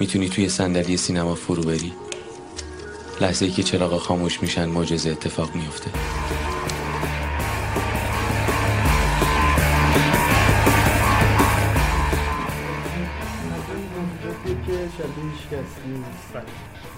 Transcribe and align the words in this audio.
می‌تونی 0.00 0.28
توی 0.28 0.48
صندلی 0.48 0.96
سینما 0.96 1.34
فرو 1.34 1.62
بری؟ 1.62 1.92
لحظه 3.20 3.44
ای 3.44 3.50
که 3.50 3.62
چراغ 3.62 3.98
خاموش 3.98 4.42
میشن 4.42 4.64
معجزه 4.68 5.10
اتفاق 5.10 5.54
میفته 5.54 5.90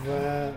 و 0.08 0.48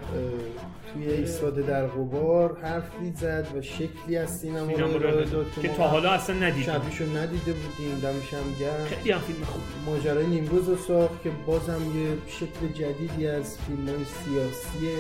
توی 0.94 1.08
ایستاده 1.08 1.62
در 1.62 1.88
غبار 1.88 2.58
حرفی 2.62 3.12
زد 3.16 3.48
و 3.58 3.62
شکلی 3.62 4.18
از 4.18 4.40
سینما 4.40 4.72
رو 4.72 5.44
که 5.62 5.68
تا 5.68 5.88
حالا 5.88 6.12
اصلا 6.12 6.36
ندیدیم. 6.36 6.64
شبیشو 6.64 7.18
ندیده 7.18 7.54
بودیم 7.54 8.00
دمش 8.00 8.34
هم 8.34 8.54
گرم. 8.60 8.86
خیلی 8.86 9.12
هم 9.12 9.20
فیلم 9.20 9.44
خوب 9.46 9.62
ماجرای 9.86 10.28
نیمروز 10.28 10.70
رو 10.70 10.78
ساخت 10.78 11.24
که 11.24 11.30
بازم 11.46 11.82
یه 11.96 12.18
شکل 12.28 12.68
جدیدی 12.74 13.28
از 13.28 13.58
فیلم 13.58 13.88
های 13.88 14.06
سیاسی 14.06 14.96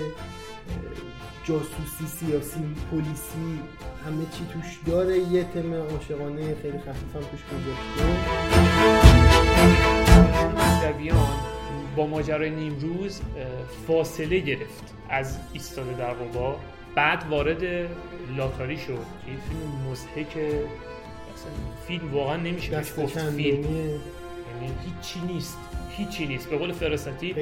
جاسوسی 1.43 2.07
سیاسی 2.07 2.75
پلیسی 2.91 3.59
همه 4.05 4.25
چی 4.31 4.45
توش 4.53 4.79
داره. 4.85 5.17
یه 5.17 5.43
تم 5.43 5.73
عاشقانه 5.73 6.55
خیلی 6.61 6.77
خفیف 6.77 7.15
هم 7.15 7.21
توش 7.21 7.43
گذاشته. 7.51 8.03
با 11.99 12.07
ماجرای 12.07 12.49
نیمروز 12.49 13.21
فاصله 13.87 14.39
گرفت 14.39 14.93
از 15.09 15.37
ایستاده 15.53 15.93
در 15.93 16.13
قبا 16.13 16.59
بعد 16.95 17.23
وارد 17.29 17.63
لاتاری 18.37 18.77
شد. 18.77 18.85
که 18.85 18.97
این 19.27 19.39
فیلم 19.39 19.91
مزهک 19.91 20.37
فیلم 21.87 22.13
واقعا 22.13 22.37
نمیشه 22.37 22.71
بهش 22.71 22.93
گفت 22.97 23.19
فیلم. 23.19 23.69
یعنی 23.69 23.99
هیچی 24.85 25.19
نیست. 25.33 25.57
هیچی 25.89 26.25
نیست. 26.25 26.49
به 26.49 26.57
قول 26.57 26.71
فراستی 26.71 27.33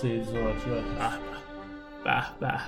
صحبت 0.00 0.58
شد 0.58 0.82
به 2.04 2.40
به 2.40 2.60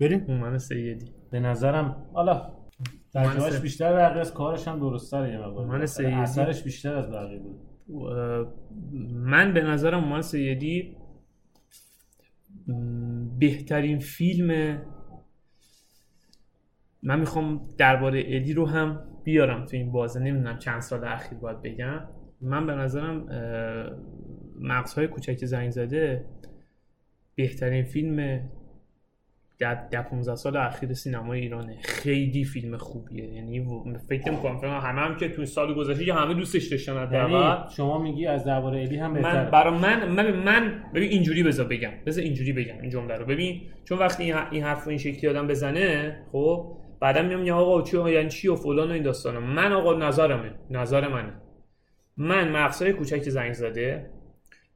بریم. 0.00 0.20
هومن 0.20 0.58
سیدی. 0.58 1.12
به 1.30 1.40
نظرم 1.40 2.06
حالا 2.12 2.52
تجربهش 3.14 3.60
بیشتر 3.60 3.92
بقیه 3.92 4.20
از 4.20 4.34
کارش 4.34 4.68
هم 4.68 4.78
درست‌تره 4.78 5.30
یه 5.30 5.38
مقدار. 5.38 5.66
هومن 5.66 5.86
سیدی. 5.86 6.12
اثرش 6.12 6.62
بیشتر 6.62 6.96
از 6.96 7.10
بقیه 7.10 7.38
بود. 7.38 7.60
من 9.12 9.54
به 9.54 9.62
نظرم 9.62 10.00
هومن 10.00 10.22
سیدی 10.22 10.96
بهترین 13.38 13.98
فیلم 13.98 14.78
من 17.02 17.20
می‌خوام 17.20 17.68
درباره 17.78 18.22
ادی 18.26 18.52
رو 18.52 18.66
هم 18.66 19.00
بیارم 19.24 19.64
تو 19.64 19.76
این 19.76 19.92
بازه. 19.92 20.20
نمی‌دونم 20.20 20.58
چند 20.58 20.80
سال 20.80 21.04
اخیر 21.04 21.38
باید 21.38 21.62
بگم. 21.62 22.00
من 22.40 22.66
به 22.66 22.74
نظرم 22.74 23.26
مغزهای 24.64 25.08
کوچک 25.08 25.44
زنگ 25.44 25.70
زده 25.70 26.24
بهترین 27.34 27.84
فیلم 27.84 28.40
در 29.58 29.74
ده 29.74 30.02
15 30.02 30.36
سال 30.36 30.56
اخیر 30.56 30.92
سینمای 30.94 31.40
ایرانه. 31.40 31.78
خیلی 31.82 32.44
فیلم 32.44 32.76
خوبیه. 32.76 33.34
یعنی 33.34 33.66
فکر 34.08 34.30
می‌کنم 34.30 34.58
همه 34.60 35.00
هم 35.00 35.16
که 35.16 35.28
تو 35.28 35.44
سال 35.44 35.74
گذشته 35.74 36.04
که 36.04 36.14
همه 36.14 36.34
دوستش 36.34 36.66
داشتن 36.66 37.08
یعنی 37.12 37.54
شما 37.76 37.98
میگی 37.98 38.26
از 38.26 38.44
درباره 38.44 38.80
الی 38.80 38.96
هم 38.96 39.14
بهتره. 39.14 39.44
من 39.44 39.50
برای 39.50 39.78
من 39.78 40.08
من 40.08 40.30
من 40.32 40.82
ببین 40.94 41.10
اینجوری 41.10 41.42
بذار 41.42 41.66
بگم. 41.66 41.90
بذار 42.06 42.24
اینجوری 42.24 42.52
بگم 42.52 42.80
این 42.80 42.90
جمله 42.90 43.14
رو. 43.14 43.26
ببین 43.26 43.60
چون 43.84 43.98
وقتی 43.98 44.32
این 44.50 44.64
حرف 44.64 44.88
این 44.88 44.98
شکلی 44.98 45.30
آدم 45.30 45.46
بزنه 45.46 46.18
خب 46.32 46.76
بعدا 47.00 47.22
میام 47.22 47.44
یا 47.44 47.56
آقا 47.56 47.82
چی 47.82 48.10
یعنی 48.10 48.28
چی 48.28 48.48
و 48.48 48.56
فلان 48.56 48.88
و 48.88 48.92
این 48.92 49.02
داستانا. 49.02 49.40
من 49.40 49.72
آقا 49.72 49.94
نظرمه. 49.94 50.50
نظر 50.70 51.08
منه. 51.08 51.32
من 52.16 52.48
مغزهای 52.48 52.92
کوچک 52.92 53.22
زنگ 53.22 53.52
زده 53.52 54.10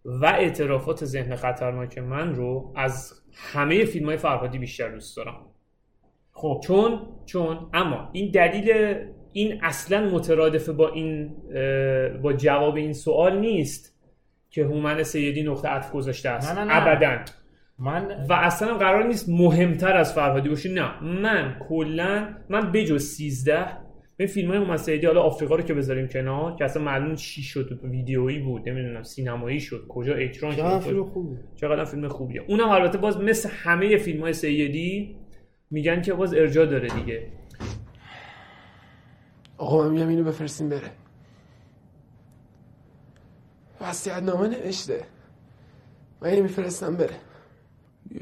و 0.09 0.27
اعترافات 0.27 1.05
ذهن 1.05 1.37
خطرناک 1.37 1.99
من 1.99 2.35
رو 2.35 2.73
از 2.77 3.23
همه 3.33 3.85
فیلم 3.85 4.07
های 4.07 4.17
فرهادی 4.17 4.59
بیشتر 4.59 4.89
دوست 4.89 5.17
دارم. 5.17 5.37
خب. 6.33 6.61
چون 6.65 7.01
چون 7.27 7.71
اما 7.73 8.09
این 8.13 8.31
دلیل 8.31 8.97
این 9.33 9.65
اصلا 9.65 10.11
مترادف 10.11 10.69
با 10.69 10.89
این 10.89 11.37
با 12.23 12.33
جواب 12.33 12.75
این 12.75 12.93
سوال 12.93 13.39
نیست 13.39 13.99
که 14.51 14.65
هومن 14.65 15.03
سیدی 15.03 15.43
نقطه 15.43 15.69
عطف 15.69 15.93
گذاشته 15.93 16.29
است. 16.29 16.53
نه 16.53 16.65
نه 16.65 16.65
نه. 16.65 16.87
ابدا. 16.87 17.19
من 17.79 18.27
و 18.29 18.33
اصلا 18.33 18.79
قرار 18.79 19.05
نیست 19.05 19.29
مهمتر 19.29 19.97
از 19.97 20.15
فرهادی 20.15 20.49
باشه 20.49 20.73
نه. 20.73 21.03
من 21.03 21.57
کلا 21.69 22.35
من 22.49 22.73
بجز 22.73 23.03
13 23.03 23.67
به 24.19 24.27
فیلم 24.27 24.51
های 24.51 24.59
مسیدی 24.59 25.07
حالا 25.07 25.23
آفریقا 25.23 25.57
رو 25.57 25.63
که 25.63 25.75
بذاریم 25.75 26.09
کنار 26.09 26.57
که 26.57 26.65
اصلا 26.65 26.83
معلوم 26.83 27.15
چی 27.15 27.43
شد 27.43 27.81
ویدیویی 27.83 28.39
بود 28.39 28.69
نمی‌دونم 28.69 29.03
سینمایی 29.03 29.61
شد 29.61 29.87
کجا 29.89 30.15
اکران 30.15 30.57
شد 30.57 30.79
فیلم 30.79 31.05
خوبه 31.05 31.39
چقدر 31.57 31.85
فیلم 31.85 32.09
خوبیه. 32.09 32.43
اونم 32.49 32.69
البته 32.69 32.99
باز 32.99 33.21
مثل 33.21 33.49
همه 33.53 33.97
فیلم 33.97 34.21
های 34.21 34.33
سیدی 34.33 35.17
میگن 35.71 36.03
که 36.03 36.13
باز 36.13 36.35
ارجا 36.35 36.65
داره 36.65 36.89
دیگه. 36.89 37.33
آقا 39.59 39.85
من 39.85 39.91
میگم 39.91 40.09
اینو 40.09 40.25
بفرستیم 40.25 40.69
بره. 40.69 40.91
وسیعت 43.81 44.23
نامه 44.23 44.49
نوشته. 44.49 45.05
من 46.23 46.29
اینو 46.29 46.43
میفرستم 46.43 46.97
بره. 46.97 47.17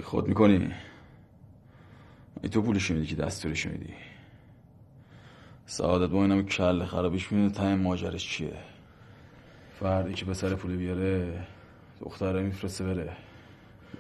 خود 0.03 0.29
می‌کنی؟ 0.29 0.71
ای 2.43 2.49
تو 2.49 2.63
پولشو 2.63 2.95
میدی 2.95 3.07
که 3.07 3.17
دستورشو 3.17 3.71
میدی؟ 3.71 3.95
سعادت 5.69 6.11
با 6.11 6.23
اینم 6.23 6.47
کل 6.47 6.85
خرابیش 6.85 7.33
می‌دونه 7.33 7.51
تایم 7.51 7.79
ماجرش 7.79 8.29
چیه؟ 8.29 8.53
فردی 9.81 10.15
که 10.15 10.25
به 10.25 10.35
سر 10.35 10.55
پول 10.55 10.77
بیاره 10.77 11.47
دختره 12.01 12.43
میفرسته 12.43 12.85
بره. 12.85 13.13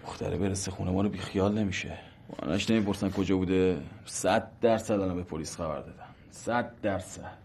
دختره 0.02 0.38
برسه 0.38 0.70
خونه 0.70 0.90
ما 0.90 1.02
رو 1.02 1.08
بیخیال 1.08 1.58
نمیشه. 1.58 1.98
مانش 2.42 2.70
نمی‌پرسن 2.70 3.10
کجا 3.10 3.36
بوده. 3.36 3.82
صد 4.04 4.50
درصد 4.60 5.00
الان 5.00 5.16
به 5.16 5.22
پلیس 5.22 5.56
خبر 5.56 5.80
دادم 5.80 6.14
صد 6.30 6.80
درصد. 6.80 7.38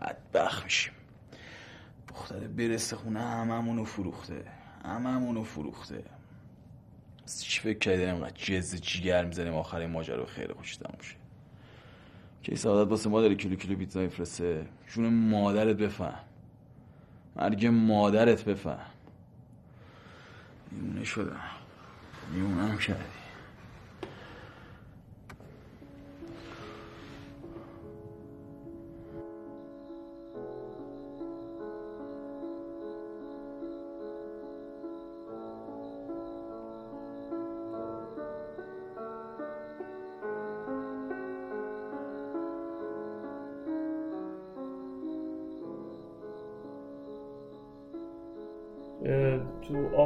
بدبخ 0.00 0.64
میشیم. 0.64 0.92
دختره 2.08 2.48
برسه 2.48 2.96
خونه 2.96 3.20
هممونو 3.20 3.84
فروخته. 3.84 4.44
هممونو 4.84 5.44
فروخته. 5.44 6.04
چی 7.40 7.60
فکر 7.60 7.78
کردی 7.78 8.04
اینقدر 8.04 8.60
جز 8.60 8.80
جیگر 8.80 9.24
می‌زنیم؟ 9.24 9.54
آخر 9.54 9.86
ماجرا 9.86 10.26
خیلی 10.26 10.52
خوش 10.52 10.76
تموم 10.76 10.98
که 12.44 12.56
سعادت 12.56 12.90
واسه 12.90 13.10
ما 13.10 13.20
داره 13.20 13.34
کیلو 13.34 13.56
کیلو 13.56 13.76
پیتزا 13.76 14.00
میفرسته. 14.00 14.66
جون 14.88 15.14
مادرت 15.14 15.76
بفهم. 15.76 16.20
مرگ 17.36 17.66
مادرت 17.66 18.44
بفهم. 18.44 18.86
میمونه 20.72 21.04
شدم. 21.04 21.40
میمونم 22.32 22.78
کردی 22.78 23.23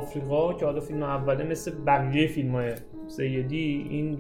آفریقا 0.08 0.54
که 0.54 0.64
حالا 0.64 0.80
فیلم 0.80 1.02
اوله 1.02 1.44
مثل 1.44 1.72
بقیه 1.86 2.26
فیلم 2.26 2.52
های 2.52 2.72
سیدی 3.06 3.86
این 3.90 4.18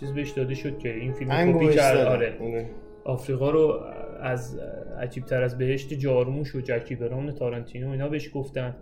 چیز 0.00 0.12
بهش 0.12 0.30
داده 0.30 0.54
شد 0.54 0.78
که 0.78 0.94
این 0.94 1.12
فیلم 1.12 1.52
کپی 1.52 1.74
کرد. 1.74 1.96
آره. 1.96 2.70
آفریقا 3.04 3.50
رو 3.50 3.80
از 4.20 4.58
عجیب 5.00 5.24
تر 5.24 5.42
از 5.42 5.58
بهشت 5.58 5.94
جارموش 5.94 6.54
و 6.54 6.60
جکی 6.60 6.94
بران 6.94 7.32
تارانتینو 7.32 7.90
اینا 7.90 8.08
بهش 8.08 8.30
گفتن. 8.34 8.76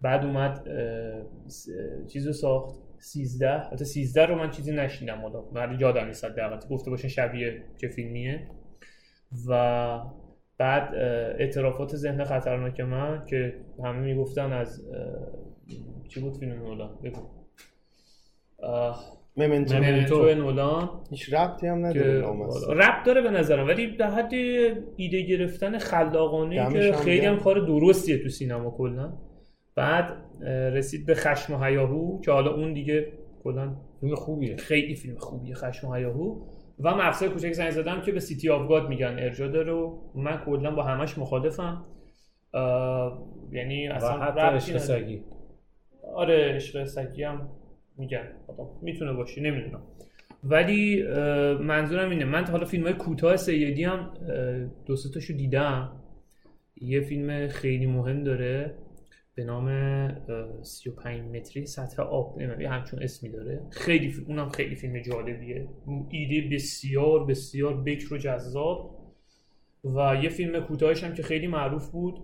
بعد 0.00 0.24
اومد 0.24 0.68
چیز 2.08 2.26
رو 2.26 2.32
ساخت. 2.32 2.82
13 2.98 3.58
حتی 3.58 3.84
13 3.84 4.26
رو 4.26 4.34
من 4.34 4.50
چیزی 4.50 4.72
نشیدم 4.72 5.18
حالا. 5.18 5.42
ولی 5.52 5.76
یادم 5.80 6.06
نیست 6.06 6.24
دقیقاً 6.24 6.58
گفته 6.70 6.90
باشه 6.90 7.08
شبیه 7.08 7.62
چه 7.76 7.88
فیلمیه. 7.88 8.48
و 9.48 10.00
بعد 10.58 10.94
اعترافات 11.38 11.96
ذهن 11.96 12.24
خطرناک 12.24 12.80
من 12.80 13.24
که 13.26 13.54
همه 13.84 13.98
می‌گفتن 13.98 14.52
از 14.52 14.82
چی 16.08 16.20
بود 16.20 16.36
فیلم 16.36 16.52
نولان؟ 16.52 16.90
بگو. 17.04 17.20
ممنتو. 19.36 19.74
ممنتو 19.74 20.34
نولان. 20.34 20.90
هیچ 21.10 21.34
ربطی 21.34 21.66
هم 21.66 21.86
نداره 21.86 22.20
لامصب. 22.20 22.70
رپ 22.70 23.04
داره 23.06 23.22
به 23.22 23.30
نظرم 23.30 23.66
ولی 23.66 23.86
به 23.86 24.06
حد 24.06 24.32
ایده 24.96 25.22
گرفتن 25.22 25.78
خلاقانه 25.78 26.56
که 26.56 26.62
هم 26.62 26.92
خیلی 26.92 27.26
هم. 27.26 27.38
کار 27.38 27.58
درستیه 27.58 28.22
تو 28.22 28.28
سینما 28.28 28.70
کلا. 28.70 29.12
بعد 29.74 30.16
رسید 30.72 31.06
به 31.06 31.14
خشم 31.14 31.54
و 31.54 31.64
هیاهو 31.64 32.20
که 32.20 32.32
حالا 32.32 32.54
اون 32.54 32.72
دیگه 32.72 33.12
کلا 33.44 33.76
فیلم 34.00 34.14
خوبیه. 34.14 34.56
خیلی 34.56 34.94
فیلم 34.94 35.18
خوبیه 35.18 35.54
خشم 35.54 35.88
و 35.88 35.94
هیاهو 35.94 36.40
و 36.80 36.94
مغزهای 36.94 37.26
کوچک 37.26 37.52
زنگ 37.52 37.70
زده 37.70 38.00
که 38.00 38.12
به 38.12 38.20
City 38.20 38.50
of 38.50 38.68
God 38.68 38.88
میگن 38.88 39.16
ارجاع 39.18 39.48
داره 39.48 39.72
و 39.72 39.98
من 40.14 40.42
کلا 40.44 40.70
با 40.70 40.82
همش 40.82 41.18
مخالفم. 41.18 41.84
یعنی 43.52 43.88
اصلا 43.88 44.18
حتی 44.18 44.40
ربطی 44.40 44.56
عشق 44.56 44.82
نداره. 44.82 45.02
سگی 45.02 45.22
آره 46.14 46.54
عشق 46.54 46.84
سگی 46.84 47.22
هم 47.22 47.48
میگن. 47.96 48.28
حالا 48.46 48.70
می‌تونه 48.82 49.12
باشه 49.12 49.40
نمی‌دونم. 49.40 49.82
ولی 50.44 51.02
منظورم 51.60 52.10
اینه. 52.10 52.24
من 52.24 52.44
تا 52.44 52.52
حالا 52.52 52.64
فیلم 52.64 52.84
های 52.84 52.92
کوتاه 52.92 53.36
سیدی 53.36 53.84
هم 53.84 54.14
دو 54.86 54.96
تاشو 55.14 55.32
دیدم. 55.32 56.02
یه 56.76 57.00
فیلم 57.00 57.48
خیلی 57.48 57.86
مهم 57.86 58.24
داره 58.24 58.74
به 59.34 59.44
نام 59.44 59.68
اه، 59.68 60.62
35 60.62 61.20
متری 61.36 61.66
سطح 61.66 62.02
آب. 62.02 62.38
نمی‌دونم 62.38 62.72
همچون 62.72 63.02
اسمی 63.02 63.30
داره. 63.30 63.60
خیلی 63.70 64.10
فیلم 64.10 64.26
اونم 64.26 64.48
خیلی 64.48 64.76
فیلم 64.76 64.98
جالبیه. 64.98 65.68
ایده 66.10 66.54
بسیار 66.54 67.26
بسیار 67.26 67.82
بکر 67.82 68.14
و 68.14 68.18
جذاب. 68.18 68.98
و 69.84 70.16
یه 70.22 70.28
فیلم 70.28 70.60
کوتاهش 70.60 71.04
هم 71.04 71.14
که 71.14 71.22
خیلی 71.22 71.46
معروف 71.46 71.90
بود 71.90 72.20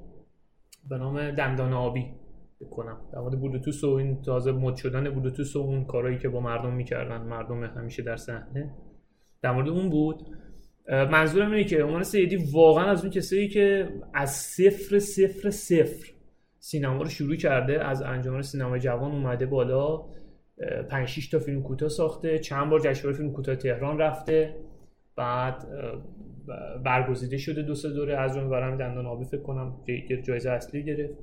به 0.88 0.98
نام 0.98 1.30
دندان 1.30 1.72
آبی. 1.72 2.06
بکنم 2.60 3.00
در 3.12 3.18
مورد 3.18 3.40
بلوتوث 3.40 3.84
و 3.84 3.88
این 3.90 4.22
تازه 4.22 4.52
مد 4.52 4.76
شدن 4.76 5.10
بلوتوث 5.10 5.56
و 5.56 5.58
اون 5.58 5.84
کارهایی 5.84 6.18
که 6.18 6.28
با 6.28 6.40
مردم 6.40 6.74
می‌کردن 6.74 7.22
مردم 7.22 7.64
همیشه 7.64 8.02
در 8.02 8.16
صحنه. 8.16 8.74
در 9.42 9.52
مورد 9.52 9.68
اون 9.68 9.90
بود. 9.90 10.16
منظورم 10.88 11.50
اینه 11.50 11.64
که 11.64 11.82
عنوان 11.82 12.02
سیدی 12.02 12.36
واقعا 12.52 12.84
از 12.84 13.02
اون 13.02 13.10
کسایی 13.10 13.48
که 13.48 13.88
از 14.14 14.30
صفر 14.30 14.98
صفر 14.98 15.50
صفر 15.50 16.12
سینما 16.58 17.02
رو 17.02 17.08
شروع 17.08 17.36
کرده 17.36 17.84
از 17.84 18.02
انجمن 18.02 18.42
سینما 18.42 18.78
جوان 18.78 19.12
اومده 19.12 19.46
بالا 19.46 19.94
اه، 19.96 20.82
پنج 20.90 21.08
شیش 21.08 21.28
تا 21.28 21.38
فیلم 21.38 21.62
کوتاه 21.62 21.88
ساخته 21.88 22.38
چند 22.38 22.70
بار 22.70 22.80
جشنواره 22.80 23.16
فیلم 23.16 23.32
کوتاه 23.32 23.56
تهران 23.56 23.98
رفته 23.98 24.54
بعد 25.16 25.66
برگزیده 26.84 27.36
شده 27.36 27.62
دو 27.62 27.74
سه 27.74 27.90
دوره 27.90 28.16
از 28.16 28.34
جمله 28.34 28.48
برام 28.48 28.76
دندان 28.76 29.06
آبی 29.06 29.24
فکر 29.24 29.42
کنم 29.42 29.76
جای- 29.88 30.22
جایزه 30.22 30.50
اصلی 30.50 30.84
گرفت. 30.84 31.14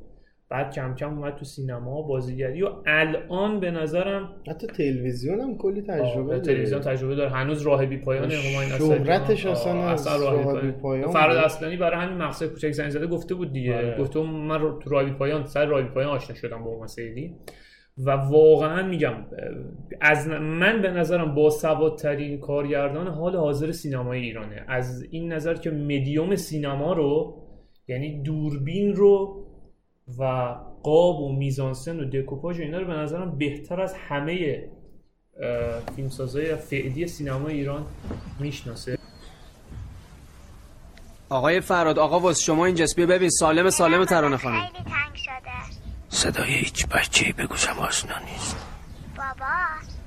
بعد 0.49 0.73
کم 0.73 0.95
کم 0.95 1.17
اومد 1.17 1.35
تو 1.35 1.45
سینما 1.45 2.01
بازیگری 2.01 2.63
و 2.63 2.69
الان 2.85 3.59
به 3.59 3.71
نظرم 3.71 4.29
حتی 4.49 4.67
تلویزیون 4.67 5.39
هم 5.39 5.57
کلی 5.57 5.81
تجربه 5.81 6.21
آه، 6.21 6.27
داره 6.27 6.39
تلویزیون 6.39 6.81
تجربه 6.81 7.15
داره 7.15 7.29
هنوز 7.29 7.61
راه 7.61 7.85
بی 7.85 7.97
پایان 7.97 8.31
همایون 8.31 8.77
شهرتش. 8.77 9.45
اصلا 9.45 9.89
از 9.89 10.07
راه 10.07 10.61
بی 10.61 10.71
پایان. 10.71 11.11
فراد. 11.11 11.37
اصلانی 11.37 11.77
برای 11.77 12.05
همین 12.05 12.17
مقصد 12.17 12.45
کوچک 12.45 12.71
زنگ 12.71 12.89
زده 12.89 13.07
گفته 13.07 13.35
بود 13.35 13.53
دیگه 13.53 13.75
آره. 13.75 13.97
گفته 13.99 14.19
من 14.19 14.79
تو 14.79 14.89
راه 14.89 15.03
بی 15.03 15.11
پایان 15.11 15.45
سر 15.45 15.65
راه 15.65 15.81
بی 15.81 15.89
پایان 15.89 16.09
آشنا 16.09 16.35
شدم 16.35 16.63
با 16.63 16.69
اوما 16.69 16.87
سیدی 16.87 17.35
و 17.97 18.11
واقعا 18.11 18.87
میگم 18.87 19.13
از 20.01 20.27
من 20.27 20.81
به 20.81 20.91
نظرم 20.91 21.35
با 21.35 21.49
سوادترین 21.49 22.39
کارگردان 22.39 23.07
حال 23.07 23.35
حاضر 23.35 23.71
سینمای 23.71 24.19
ایرانه 24.19 24.65
از 24.67 25.03
این 25.11 25.33
نظر 25.33 25.53
که 25.53 25.71
مدیوم 25.71 26.35
سینما 26.35 26.93
رو 26.93 27.41
یعنی 27.87 28.23
دوربین 28.23 28.95
رو 28.95 29.44
و 30.17 30.23
قاب 30.83 31.19
و 31.19 31.35
میزانسن 31.35 31.99
و 31.99 32.09
دکوپاژ 32.09 32.59
و 32.59 32.61
اینا 32.61 32.77
رو 32.77 32.87
به 32.87 32.93
نظرم 32.93 33.37
بهتر 33.37 33.81
از 33.81 33.93
همه 33.93 34.63
اه، 35.43 35.79
فیلمسازای 35.95 36.55
فعلی 36.55 37.07
سینما 37.07 37.47
ایران 37.47 37.85
می‌شناسه. 38.39 38.97
آقای 41.29 41.61
فراد 41.61 41.99
آقا 41.99 42.19
واسه 42.19 42.43
شما 42.43 42.65
اینجاست 42.65 42.95
بیا 42.95 43.05
ببین. 43.05 43.29
سالم 43.29 43.69
سالم 43.69 44.05
ترانه 44.05 44.37
خانم. 44.37 44.61
خیلی 44.61 44.83
تنگ 44.83 45.15
شده. 45.15 45.77
صدای 46.09 46.53
هیچ 46.53 46.87
بچه 46.87 47.33
به 47.33 47.47
گوشم 47.47 47.79
آشنا 47.79 48.19
نیست. 48.19 48.55
بابا 49.17 49.55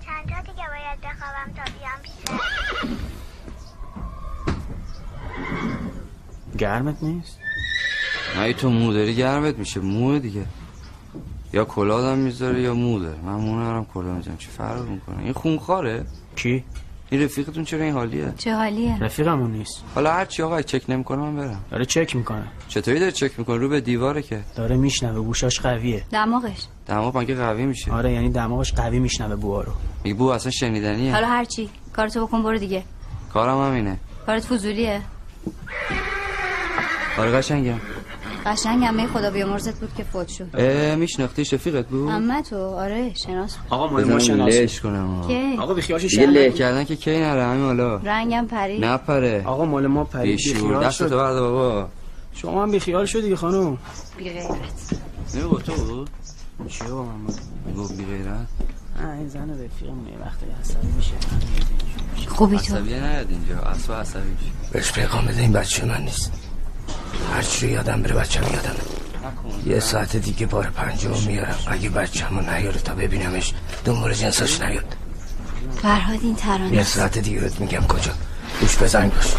چند 0.06 0.28
تا 0.28 0.40
دیگه 0.52 0.64
باید 0.68 1.00
بخوابم 1.00 1.52
تا 1.56 1.62
بیام 1.78 2.02
پیشه 2.02 2.38
گرمت 6.58 7.02
نیست؟ 7.02 7.38
نه 8.36 8.52
تو 8.52 8.70
مو 8.70 8.92
داری 8.92 9.14
گرمت 9.14 9.58
میشه 9.58 9.80
موه 9.80 10.18
دیگه. 10.18 10.44
یا 11.52 11.64
کلادم 11.64 12.18
می‌ذاره 12.18 12.62
یا 12.62 12.74
مو 12.74 12.98
داره 12.98 13.18
من 13.24 13.34
مو 13.34 13.60
ندارم 13.60 13.86
کلاه 13.94 14.16
می‌ذارم 14.16 14.36
چه 14.36 14.48
فرق 14.48 14.88
می‌کنه؟ 14.88 15.22
این 15.22 15.32
خونخواره. 15.32 16.04
کی؟ 16.36 16.64
این 17.10 17.22
رفیقتون 17.22 17.64
چرا 17.64 17.84
این 17.84 17.92
حالیه؟ 17.92 18.32
چه 18.38 18.54
حالیه؟ 18.54 18.98
رفیقمون 18.98 19.52
نیست. 19.52 19.84
حالا 19.94 20.12
هر 20.12 20.24
چی 20.24 20.42
آقا 20.42 20.62
چک 20.62 20.82
نمی‌کنه 20.88 21.18
من 21.18 21.36
برم. 21.36 21.64
داره 21.70 21.84
چک 21.84 22.16
می‌کنه. 22.16 22.44
چطوری 22.68 22.98
داره 22.98 23.12
چک 23.12 23.38
می‌کنه؟ 23.38 23.56
رو 23.56 23.68
به 23.68 23.80
دیواره 23.80 24.22
که. 24.22 24.40
داره 24.56 24.76
میشنوه 24.76 25.20
گوشاش 25.20 25.60
قویه. 25.60 26.04
دماغش. 26.12 26.66
دماغ 26.86 27.18
مگه 27.18 27.34
قوی 27.34 27.66
میشه؟ 27.66 27.92
آره 27.92 28.12
یعنی 28.12 28.30
دماغش 28.30 28.72
قوی 28.72 28.98
میشنوه 28.98 29.36
بوها 29.36 29.60
رو. 29.60 29.72
میگه 30.04 30.16
بو 30.16 30.26
اصلا 30.26 30.50
شنیدنیه؟ 30.50 31.12
حالا 31.12 31.26
هرچی 31.28 31.70
کارتو 31.92 32.26
بکن 32.26 32.42
برو 32.42 32.58
دیگه. 32.58 32.82
کارم 33.32 33.70
همینه. 33.70 33.98
کارت 34.26 34.44
فضولیه. 34.44 35.00
آره 37.18 37.30
قشنگم. 37.30 37.78
قشنگ 38.48 38.84
همه 38.84 39.06
خدا 39.06 39.30
بیامرزت 39.30 39.80
بود 39.80 39.94
که 39.96 40.04
فوت 40.04 40.28
شد. 40.28 40.50
اه 40.54 40.94
میشناختیش 40.94 41.54
رفیقت 41.54 41.86
بود؟ 41.86 42.08
اما 42.08 42.42
تو 42.42 42.56
آره 42.56 43.14
شناس 43.14 43.56
بود. 43.56 43.66
آقا 43.70 43.86
مال 43.86 44.02
بزنم 44.02 44.12
ما 44.12 44.18
شناس 44.18 44.80
کنم 44.80 45.20
آقا. 45.20 45.62
آقا 45.62 45.74
بیخیالش 45.74 46.04
شهر 46.04 46.26
له. 46.26 46.50
کردن 46.50 46.84
که 46.84 46.96
کی 46.96 47.18
نره؟ 47.18 47.44
همین 47.44 47.64
حالا. 47.64 47.96
رنگم 47.96 48.46
پری 48.46 48.78
نپره. 48.78 49.42
آقا 49.46 49.64
مال 49.64 49.86
ما 49.86 50.04
پرید. 50.04 50.36
بیخیال 50.36 50.84
دست 50.84 50.98
تو 50.98 51.08
شد 51.08 51.14
برده 51.14 51.40
بابا. 51.40 51.88
شما 52.32 52.62
هم 52.62 52.70
بیخیال 52.70 53.06
شدی 53.06 53.36
خانم 53.36 53.78
بی 54.18 54.30
غیرت. 54.30 54.48
نمی 55.34 55.48
با 55.48 55.58
تو 55.58 55.72
بود؟ 55.72 56.10
چیه 56.68 56.88
با 56.88 57.02
من 57.02 57.24
بود؟ 57.74 57.96
بی 57.96 58.04
غیرت. 58.04 58.46
این 59.18 59.28
زن 59.28 59.50
رفیقمونه 59.50 60.10
یه 60.10 60.18
وقتی 60.18 60.46
عصبی 60.60 60.86
میشه. 60.96 61.14
خوبی 62.28 62.56
تو؟ 62.56 62.76
عصبیه 62.76 63.00
نیاد 63.00 63.26
اینجا. 63.30 63.58
اصلا 63.58 63.96
عصبی 63.96 64.30
میشه. 64.30 64.72
بهش 64.72 64.92
پیغام 64.92 65.26
بده 65.26 65.40
این 65.40 65.52
بچه 65.52 65.84
من 65.86 66.00
نیست. 66.02 66.32
هر 67.34 67.42
چی 67.42 67.66
رو 67.66 67.72
یادم 67.72 68.02
بره 68.02 68.14
بچه 68.14 68.40
یادم. 68.40 68.76
یه 69.66 69.80
ساعت 69.80 70.16
دیگه 70.16 70.46
بار 70.46 70.64
پنجم 70.66 71.14
میارم. 71.26 71.56
اگه 71.66 71.88
بچه 71.88 72.24
همو 72.24 72.40
نیاره 72.40 72.80
تا 72.80 72.94
ببینمش 72.94 73.54
دنبال 73.84 74.12
جنساش 74.14 74.60
نیاد. 74.60 74.96
فرهاد 75.82 76.18
این 76.22 76.36
ترانه 76.36 76.74
یه. 76.74 76.84
ساعت 76.84 77.18
دیگه 77.18 77.40
بهت 77.40 77.60
میگم 77.60 77.86
کجا. 77.86 78.12
گوش 78.60 78.76
بزنگ 78.76 79.14
باش 79.14 79.34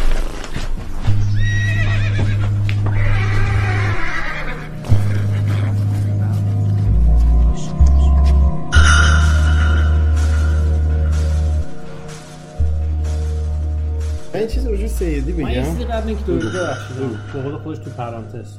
یه 14.40 14.46
چیز 14.46 14.68
به 14.68 14.86
سیدی 14.86 15.32
من 15.32 15.50
یه 15.50 15.60
بگم 15.60 15.70
چیزی 15.70 15.84
قبل 15.84 16.08
اینکه 16.08 16.24
تو 16.24 16.32
ببخشید. 16.32 16.96
به 17.32 17.42
قول 17.42 17.56
خودش 17.56 17.78
تو 17.78 17.90
پرانتز. 17.90 18.58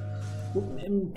خب، 0.53 0.63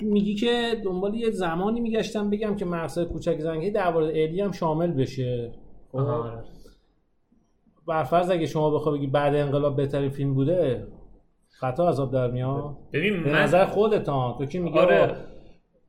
میگی 0.01 0.35
که 0.35 0.81
دنبال 0.85 1.13
یه 1.13 1.31
زمانی 1.31 1.79
میگشتم 1.79 2.29
بگم 2.29 2.55
که 2.55 2.65
مقصد 2.65 3.03
کوچک 3.03 3.39
زنگی 3.39 3.71
درباره 3.71 4.07
الی 4.07 4.41
هم 4.41 4.51
شامل 4.51 4.91
بشه. 4.91 5.51
خب؟ 5.91 5.97
آره. 5.97 6.43
برفرض 7.87 8.31
اگه 8.31 8.45
شما 8.45 8.69
بخوای 8.69 8.97
بگی 8.97 9.07
بعد 9.07 9.35
انقلاب 9.35 9.75
بهترین 9.75 10.09
فیلم 10.09 10.33
بوده 10.33 10.87
خطا 11.49 11.89
عذاب 11.89 12.11
در 12.11 12.31
میاد. 12.31 12.77
ببین 12.93 13.23
به 13.23 13.31
من 13.31 13.41
نظر 13.41 13.65
خودت 13.65 14.09
ها 14.09 14.35
تو 14.39 14.45
که 14.45 14.59
میگی 14.59 14.79
آره. 14.79 15.15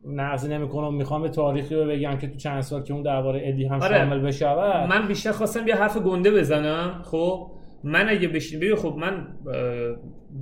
نقضی 0.04 0.48
نمی‌کنم 0.48 0.94
می‌خوام 0.94 1.22
به 1.22 1.28
تاریخی 1.28 1.74
رو 1.74 1.86
بگم 1.86 2.18
که 2.18 2.28
تو 2.28 2.36
چند 2.36 2.60
سال 2.60 2.82
که 2.82 2.94
اون 2.94 3.02
درباره 3.02 3.42
الی 3.44 3.66
هم 3.66 3.82
آره. 3.82 3.98
شامل 3.98 4.20
بشه 4.20 4.54
من 4.86 5.08
بیشتر 5.08 5.32
خواستم 5.32 5.68
یه 5.68 5.76
حرف 5.76 5.96
گنده 5.96 6.30
بزنم 6.30 7.02
خب؟ 7.04 7.55
من 7.84 8.08
اگه 8.08 8.28
بشین 8.28 8.60
ببین 8.60 8.76
خب 8.76 8.96
من 8.98 9.26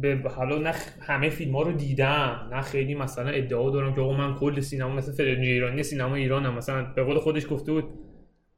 به 0.01 0.31
حالا 0.37 0.59
نه 0.59 0.73
همه 1.01 1.31
فیلم 1.31 1.57
ها 1.57 1.63
رو 1.63 1.73
دیدم. 1.73 2.49
نه 2.53 2.61
خیلی 2.61 2.95
مثلا 2.95 3.31
ادعا 3.31 3.71
دارم 3.71 3.95
که 3.95 4.01
آقا 4.01 4.13
من 4.13 4.35
کل 4.35 4.61
سینما 4.61 4.95
مثل 4.95 5.13
فرنجی 5.13 5.51
ایرانی 5.51 5.83
سینما 5.83 6.15
ایرانم. 6.15 6.55
مثلا 6.55 6.93
به 6.97 7.03
قول 7.03 7.19
خودش 7.19 7.47
گفته 7.51 7.73
بود 7.73 7.85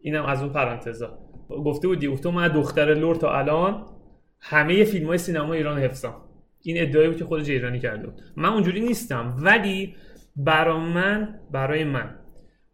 اینم 0.00 0.24
از 0.24 0.42
اون 0.42 0.52
پرانتزا. 0.52 1.18
گفته 1.48 1.88
بود 1.88 1.98
دیگه 1.98 2.12
گفته 2.12 2.30
من 2.30 2.48
دختر 2.48 2.94
لور 2.94 3.16
تا 3.16 3.38
الان 3.38 3.86
همه 4.40 4.84
فیلم 4.84 5.06
های 5.06 5.18
سینما 5.18 5.52
ایران 5.52 5.78
حفظم. 5.78 6.14
این 6.62 6.82
ادعایی 6.82 7.08
بود 7.08 7.16
که 7.16 7.24
خود 7.24 7.42
جیرانی 7.42 7.78
کرده 7.78 8.06
بود. 8.06 8.20
من 8.36 8.48
اونجوری 8.48 8.80
نیستم. 8.80 9.36
ولی 9.40 9.94
برای 10.36 10.80
من 10.80 11.40
برای 11.50 11.84
من 11.84 12.14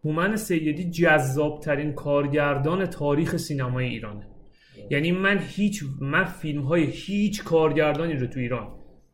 هومن 0.05 0.37
سیدی 0.37 0.91
جذاب 0.91 1.61
ترین 1.61 1.93
کارگردان 1.93 2.87
تاریخ 2.87 3.37
سینمای 3.37 3.87
ایرانه. 3.87 4.27
یعنی 4.91 5.13
من 5.13 5.39
هیچ 5.49 5.85
من 6.01 6.25
فیلم 6.25 6.63
های 6.63 6.85
هیچ 6.85 7.45
کارگردانی 7.45 8.13
رو 8.13 8.27
تو 8.27 8.41
ایران 8.41 8.69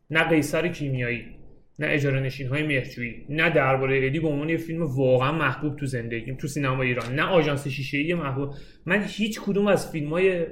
نه 0.09 0.23
قیصر 0.23 0.67
کیمیایی 0.67 1.39
نه 1.79 1.87
اجاره 1.89 2.19
نشین 2.19 2.47
های 2.47 2.63
مهرجویی 2.63 3.25
نه 3.29 3.49
درباره 3.49 4.05
ادی 4.05 4.19
به 4.19 4.27
عنوان 4.27 4.49
یه 4.49 4.57
فیلم 4.57 4.83
واقعا 4.83 5.31
محبوب 5.31 5.75
تو 5.75 5.85
زندگیم 5.85 6.35
تو 6.35 6.47
سینما 6.47 6.83
ایران 6.83 7.15
نه 7.15 7.21
آژانس 7.21 7.67
شیشه 7.67 7.97
ای 7.97 8.13
محبوب. 8.13 8.49
من 8.85 9.03
هیچ 9.07 9.41
کدوم 9.41 9.67
از 9.67 9.91
فیلم 9.91 10.09
های 10.09 10.45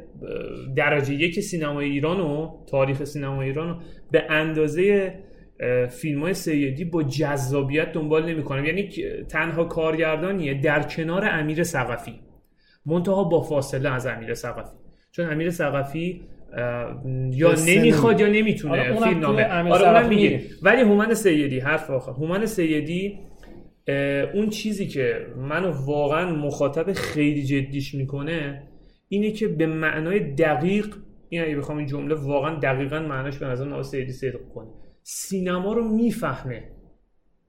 درجه 0.76 1.14
یک 1.14 1.40
سینما 1.40 1.80
ایران 1.80 2.20
و 2.20 2.58
تاریخ 2.70 3.04
سینما 3.04 3.42
ایران 3.42 3.82
به 4.12 4.24
اندازه 4.30 5.14
فیلم 5.90 6.22
های 6.22 6.34
سیدی 6.34 6.86
با 6.86 7.04
جذابیت 7.04 7.92
دنبال 7.92 8.30
نمی 8.30 8.44
کنم 8.44 8.66
یعنی 8.66 8.90
تنها 9.30 9.64
کارگردانیه 9.64 10.62
در 10.62 10.84
کنار 10.84 11.26
امیر 11.26 11.64
سقفی 11.64 12.20
منتها 12.86 13.24
با 13.24 13.42
فاصله 13.42 13.90
از 13.90 14.08
امیر 14.08 14.34
سقفی 14.34 14.87
چون 15.18 15.30
امیر 15.30 15.50
سقفی 15.50 16.22
یا 17.32 17.56
نمی‌خواد 17.68 18.22
یا 18.22 18.28
نمی‌تونه. 18.28 18.94
فیلم 18.94 19.20
نامه. 19.20 19.72
آره 19.72 19.90
اونم 19.90 20.10
میگه. 20.10 20.42
ولی 20.62 20.82
هومن 20.82 21.14
سیدی 21.14 21.60
حرف 21.60 21.90
آخر. 21.90 22.12
هومن 22.12 22.46
سیدی 22.46 23.20
اون 24.34 24.50
چیزی 24.50 24.88
که 24.88 25.26
منو 25.38 25.72
واقعا 25.86 26.36
مخاطب 26.36 26.94
خیلی 26.94 27.44
جدیش 27.44 27.96
می‌کنه 27.96 28.64
اینه 29.10 29.32
که 29.32 29.48
به 29.48 29.66
معنای 29.66 30.20
دقیق 30.20 30.96
این 31.30 31.42
اگه 31.42 31.58
بخوام 31.58 31.78
این 31.78 31.88
جمله 31.88 32.16
واقعا 32.16 32.60
دقیقا 32.60 33.00
معناش 33.00 33.38
به 33.38 33.46
نظر 33.46 33.66
ناو 33.66 33.84
سیدی 33.84 34.12
صدق 34.12 34.50
کنه. 34.56 34.68
سینما 35.04 35.74
رو 35.74 35.88
می‌فهمه. 35.96 36.64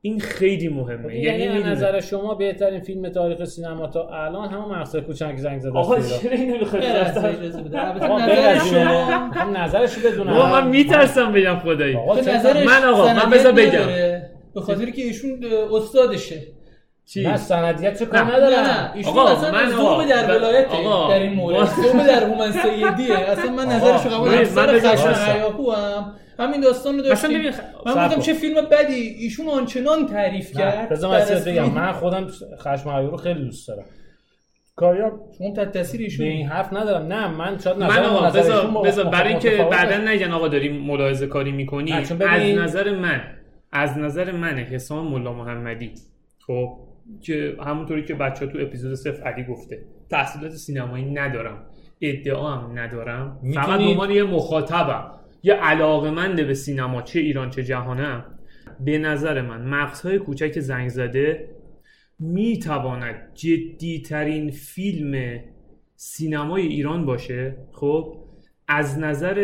این 0.00 0.20
خیلی 0.20 0.68
مهمه. 0.68 1.18
یعنی, 1.18 1.42
یعنی 1.42 1.62
نظر 1.62 2.00
شما 2.00 2.34
بهترین 2.34 2.80
فیلم 2.80 3.08
تاریخ 3.08 3.44
سینما 3.44 3.86
تا 3.86 4.08
الان 4.08 4.48
همون 4.48 4.78
مقصد 4.78 5.00
کوچک 5.00 5.36
زنگ 5.36 5.58
زده 5.58 5.78
آقا 5.78 6.00
چرا 6.00 6.32
اینو 6.32 6.56
نظر 6.56 8.58
شما. 8.58 9.30
نظرش 9.56 9.98
بدونم. 9.98 10.32
من 10.32 10.68
میترسم 10.68 11.32
بگم 11.32 11.58
خدایی. 11.58 11.96
من 12.66 12.84
آقا 12.84 13.14
من 13.14 13.30
بذار 13.30 13.52
بگم. 13.52 13.86
به 14.54 14.60
خاطر 14.60 14.90
که 14.90 15.02
ایشون 15.02 15.44
استادشه. 15.72 16.42
چی؟ 17.06 17.22
نه. 17.22 17.36
سندیت 17.36 17.98
چه 17.98 18.06
کار 18.06 18.20
نداره 18.20 18.56
نه 18.56 18.92
ایشون 18.94 19.18
اصلا 19.18 19.52
من 19.52 19.72
آقا 19.72 20.04
در 20.04 20.36
ولایت 20.36 20.68
در 21.08 21.18
این 21.18 21.32
مورد 21.32 21.68
زوم 21.68 22.02
در 22.02 22.24
هومن 22.24 22.52
سیدیه. 22.52 23.18
اصلا 23.18 23.52
من 23.52 23.66
نظرش 23.66 24.06
رو 24.06 24.10
قبول 24.10 24.28
ندارم 24.28 24.74
من 24.74 24.84
همین 26.38 26.60
داستان 26.60 26.96
رو 26.96 27.02
داشتیم. 27.02 27.50
من 27.86 28.08
بودم 28.08 28.20
چه 28.20 28.32
فیلم 28.32 28.54
بدی؟ 28.70 28.94
ایشون 28.94 29.48
آنچنان 29.48 30.06
تعریف 30.06 30.58
کرد. 30.58 30.88
بذار 30.88 31.18
من 31.18 31.44
بگم. 31.46 31.70
من 31.70 31.92
خودم 31.92 32.26
خشم 32.58 32.90
رو 32.90 33.16
خیلی 33.16 33.44
دوست 33.44 33.68
دارم. 33.68 33.84
کاریا 34.76 35.20
شما 35.38 35.50
تحت 35.50 35.72
تاثیر 35.72 36.00
ایشون. 36.00 36.26
این 36.26 36.46
حرف 36.46 36.72
ندارم. 36.72 37.06
نه 37.06 37.28
من 37.28 37.58
شاید 37.58 37.76
نظر 37.76 38.00
من 38.00 38.06
آقا 38.06 38.30
بذار 38.30 38.84
بذار 38.84 39.04
برای 39.04 39.28
اینکه 39.28 39.68
بعدا 39.70 39.96
نگن 39.96 40.30
آقا 40.30 40.48
داریم 40.48 40.76
ملاحظه 40.76 41.26
کاری 41.26 41.52
می‌کنی. 41.52 41.92
از 41.92 42.12
نظر 42.12 42.96
من 42.96 43.20
از 43.72 43.98
نظر 43.98 44.32
من 44.32 44.58
حسام 44.58 45.06
مولا 45.06 45.32
محمدی. 45.32 45.92
خب 46.46 46.78
که 47.22 47.56
همونطوری 47.66 48.04
که 48.04 48.14
بچه 48.14 48.46
تو 48.46 48.58
اپیزود 48.58 48.94
صفر 48.94 49.22
علی 49.22 49.44
گفته. 49.44 49.78
تحصیلات 50.10 50.52
سینمایی 50.52 51.04
ندارم. 51.04 51.62
ادعا 52.00 52.50
هم 52.50 52.78
ندارم. 52.78 53.40
فقط 53.54 53.80
عنوان 53.80 54.10
یه 54.10 54.22
مخاطبم. 54.22 55.10
یه 55.42 55.54
علاقمنده 55.54 56.44
به 56.44 56.54
سینما 56.54 57.02
چه 57.02 57.20
ایران 57.20 57.50
چه 57.50 57.64
جهانم 57.64 58.24
به 58.80 58.98
نظر 58.98 59.42
من 59.42 59.62
مغزهای 59.62 60.18
کوچک 60.18 60.60
زنگ 60.60 60.88
زده 60.88 61.48
می‌تواند 62.18 63.14
جدیترین 63.34 64.50
فیلم 64.50 65.40
سینمای 65.96 66.62
ایران 66.66 67.06
باشه. 67.06 67.56
خب 67.72 68.14
از 68.68 68.98
نظر 68.98 69.38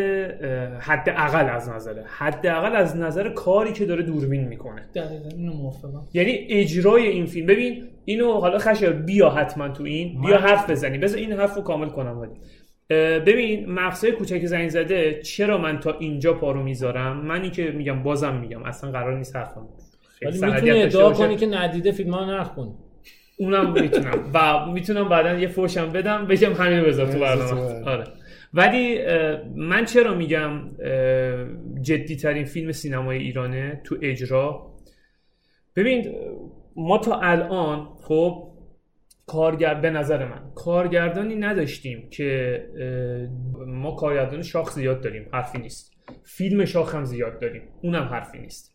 حد 0.81 1.09
اقل 1.09 1.51
از 1.51 1.69
نظر 1.69 2.03
حد 2.07 2.47
اقل 2.47 2.77
از 2.77 2.97
نظر 2.97 3.29
کاری 3.29 3.73
که 3.73 3.87
داره 3.87 4.03
دوربین 4.03 4.49
می‌کنه. 4.49 4.83
دقیقا 4.95 5.29
اینو 5.37 5.53
موافقم. 5.53 6.07
یعنی 6.15 6.47
اجرای 6.49 7.07
این 7.07 7.27
فیلم. 7.27 7.47
ببین 7.47 7.85
اینو 8.05 8.33
حالا 8.33 8.59
خشر 8.59 8.93
بیا 8.93 9.31
حتما 9.31 9.69
تو 9.69 9.85
این 9.85 10.21
بیا 10.21 10.39
حرف 10.39 10.71
بزنی. 10.71 10.99
بذار 10.99 11.19
این 11.19 11.33
حرف 11.33 11.55
رو 11.55 11.63
کامل 11.63 11.89
کنم 11.89 12.19
ولی. 12.19 12.33
ببین 12.91 13.71
مغزای 13.71 14.12
کوچک 14.12 14.45
زنگ 14.45 14.69
زده 14.69 15.21
چرا 15.23 15.59
من 15.59 15.81
تا 15.81 15.97
اینجا 15.99 16.33
پارو 16.35 16.62
می‌ذارم؟ 16.62 17.17
منی 17.17 17.50
که 17.50 17.71
میگم 17.71 18.03
بازم 18.03 18.35
میگم 18.35 18.62
اصلا 18.62 18.91
قرار 18.91 19.19
نیست 19.19 19.37
حرفم 19.37 19.69
ولی 20.23 20.41
می‌تونی 20.41 20.83
ادعا 20.83 21.12
کنی 21.12 21.37
که 21.37 21.47
ندیده 21.47 21.93
فیلم 21.93 22.11
ها 22.11 22.41
نخون. 22.41 22.75
اونم 23.38 23.73
می‌تونم. 23.73 24.31
و 24.35 24.67
می‌تونم 24.67 25.09
بعدا 25.09 25.38
یه 25.38 25.49
فوشم 25.49 25.88
بدم 25.88 26.26
بگم 26.26 26.53
همین 26.53 26.83
بذار 26.83 27.07
تو 27.07 27.19
برنامه. 27.19 27.85
آره. 27.85 28.05
ولی 28.55 28.99
من 29.57 29.85
چرا 29.85 30.14
میگم 30.14 30.61
جدی 31.83 32.17
ترین 32.17 32.45
فیلم 32.45 32.73
سینمای 32.73 33.19
ایرانه 33.19 33.81
تو 33.85 33.97
اجرا؟ 34.03 34.67
ببین 35.76 36.14
ما 36.76 36.99
تا 36.99 37.21
الان 37.21 37.88
خب 38.03 38.53
کارگر 39.26 39.75
به 39.75 39.90
نظر 39.90 40.28
من 40.28 40.50
کارگردانی 40.54 41.35
نداشتیم 41.35 42.09
که 42.11 42.61
ما 43.66 43.95
کارگردان 43.95 44.43
شاخ 44.43 44.71
زیاد 44.71 45.00
داریم 45.00 45.28
حرفی 45.33 45.59
نیست. 45.59 45.93
فیلم 46.25 46.64
شاخ 46.64 46.95
هم 46.95 47.04
زیاد 47.04 47.40
داریم 47.40 47.62
اونم 47.83 48.02
حرفی 48.02 48.38
نیست. 48.38 48.75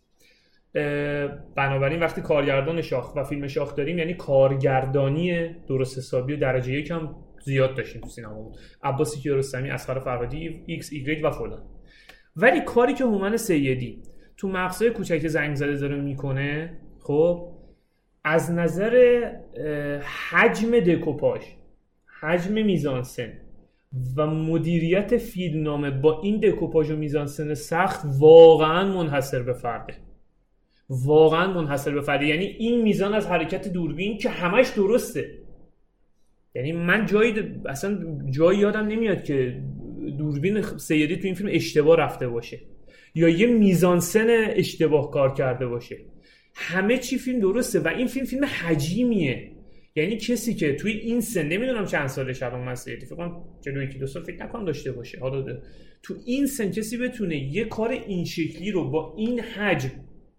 بنابراین 1.55 1.99
وقتی 1.99 2.21
کارگردان 2.21 2.81
شاخ 2.81 3.15
و 3.15 3.23
فیلم 3.23 3.47
شاخ 3.47 3.75
داریم 3.75 3.97
یعنی 3.97 4.13
کارگردانی 4.13 5.55
درست 5.67 5.97
حسابی 5.97 6.33
و 6.33 6.37
درجه 6.37 6.73
یکم 6.73 7.15
زیاد 7.45 7.75
داشتیم 7.75 8.01
تو 8.01 8.07
سینما 8.07 8.41
بود. 8.41 8.57
عباسی 8.83 9.19
کیارستمی 9.19 9.69
اصغر 9.69 9.99
فرهادی 9.99 10.63
ایکس 10.65 10.93
ایگرگ 10.93 11.23
و 11.23 11.31
فلان. 11.31 11.63
ولی 12.35 12.61
کاری 12.61 12.93
که 12.93 13.03
هومن 13.03 13.37
سیدی 13.37 14.03
تو 14.37 14.47
مغزهای 14.47 14.87
کوچک 14.87 15.27
زنگ 15.27 15.55
زده 15.55 15.75
داره 15.75 16.01
می‌کنه 16.01 16.79
خب 16.99 17.58
از 18.23 18.51
نظر 18.51 19.23
حجم 20.29 20.79
دکوپاژ 20.79 21.41
حجم 22.21 22.53
میزانسن 22.53 23.33
و 24.15 24.27
مدیریت 24.27 25.17
فیلمنامه 25.17 25.91
با 25.91 26.21
این 26.21 26.39
دکوپاژ 26.39 26.91
و 26.91 26.95
میزانسن 26.95 27.53
سخت 27.53 28.01
واقعا 28.19 28.93
منحصر 28.93 29.43
به 29.43 29.53
فرده. 29.53 29.93
واقعا 30.89 31.53
منحصر 31.53 31.91
به 31.91 32.01
فرده. 32.01 32.25
یعنی 32.25 32.45
این 32.45 32.81
میزان 32.81 33.13
از 33.13 33.27
حرکت 33.27 33.67
دوربین 33.67 34.17
که 34.17 34.29
همش 34.29 34.69
درسته. 34.69 35.31
یعنی 36.55 36.71
من 36.71 37.05
جایی 37.05 37.33
اصلا 37.65 37.99
جایی 38.29 38.59
یادم 38.59 38.87
نمیاد 38.87 39.23
که 39.23 39.61
دوربین 40.17 40.61
سیدی 40.61 41.15
تو 41.17 41.25
این 41.25 41.35
فیلم 41.35 41.49
اشتباه 41.53 41.97
رفته 41.97 42.27
باشه. 42.27 42.59
یا 43.15 43.29
یه 43.29 43.47
میزانسن 43.47 44.27
اشتباه 44.29 45.11
کار 45.11 45.33
کرده 45.33 45.67
باشه. 45.67 45.97
همه 46.61 46.97
چی 46.97 47.17
فیلم 47.17 47.39
درسته 47.39 47.79
و 47.79 47.87
این 47.87 48.07
فیلم 48.07 48.25
فیلم 48.25 48.45
حجیمیه. 48.45 49.51
یعنی 49.95 50.17
کسی 50.17 50.53
که 50.53 50.75
توی 50.75 50.91
این 50.91 51.21
سن 51.21 51.47
نمی‌دونم 51.47 51.85
چند 51.85 52.07
سالش 52.07 52.43
الان 52.43 52.61
من 52.61 52.75
سیدی 52.75 53.05
فکر 53.05 53.15
کنم 53.15 53.43
جلوی 53.61 53.85
یکی 53.85 53.99
دو 53.99 54.07
سال 54.07 54.23
فکر 54.23 54.43
نکنم 54.43 54.65
داشته 54.65 54.91
باشه. 54.91 55.19
حالا 55.19 55.41
ده. 55.41 55.61
تو 56.03 56.13
این 56.25 56.47
سن 56.47 56.71
کسی 56.71 56.97
بتونه 56.97 57.37
یه 57.37 57.65
کار 57.65 57.89
این 57.89 58.25
شکلی 58.25 58.71
رو 58.71 58.89
با 58.89 59.15
این 59.17 59.39
حجم 59.39 59.89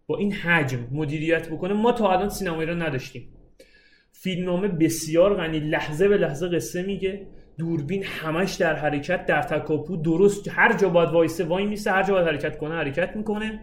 با 0.07 0.19
این 0.19 0.33
حجم 0.33 0.79
مدیریت 0.93 1.49
بکنه 1.49 1.75
ما 1.75 1.93
تا 1.93 2.13
الان 2.13 2.29
سینما 2.29 2.61
ایران 2.61 2.83
نداشتیم. 2.83 3.29
فیلمنامه 4.13 4.69
بسیار 4.69 5.35
غنی 5.35 5.61
لحظه 5.61 6.09
به 6.09 6.17
لحظه 6.17 6.49
قصه 6.49 6.83
میگه. 6.83 7.27
دوربین 7.59 8.05
همش 8.05 8.55
در 8.55 8.75
حرکت 8.75 9.27
در 9.27 9.43
تکاپو 9.43 9.97
درست 9.97 10.49
هر 10.49 10.77
جا 10.77 10.89
باید 10.89 11.09
وایسه 11.09 11.45
وای 11.45 11.67
میسه 11.67 11.91
هر 11.91 12.03
جا 12.03 12.15
باید 12.15 12.27
حرکت 12.27 12.59
کنه 12.59 12.75
حرکت 12.75 13.17
می‌کنه. 13.17 13.61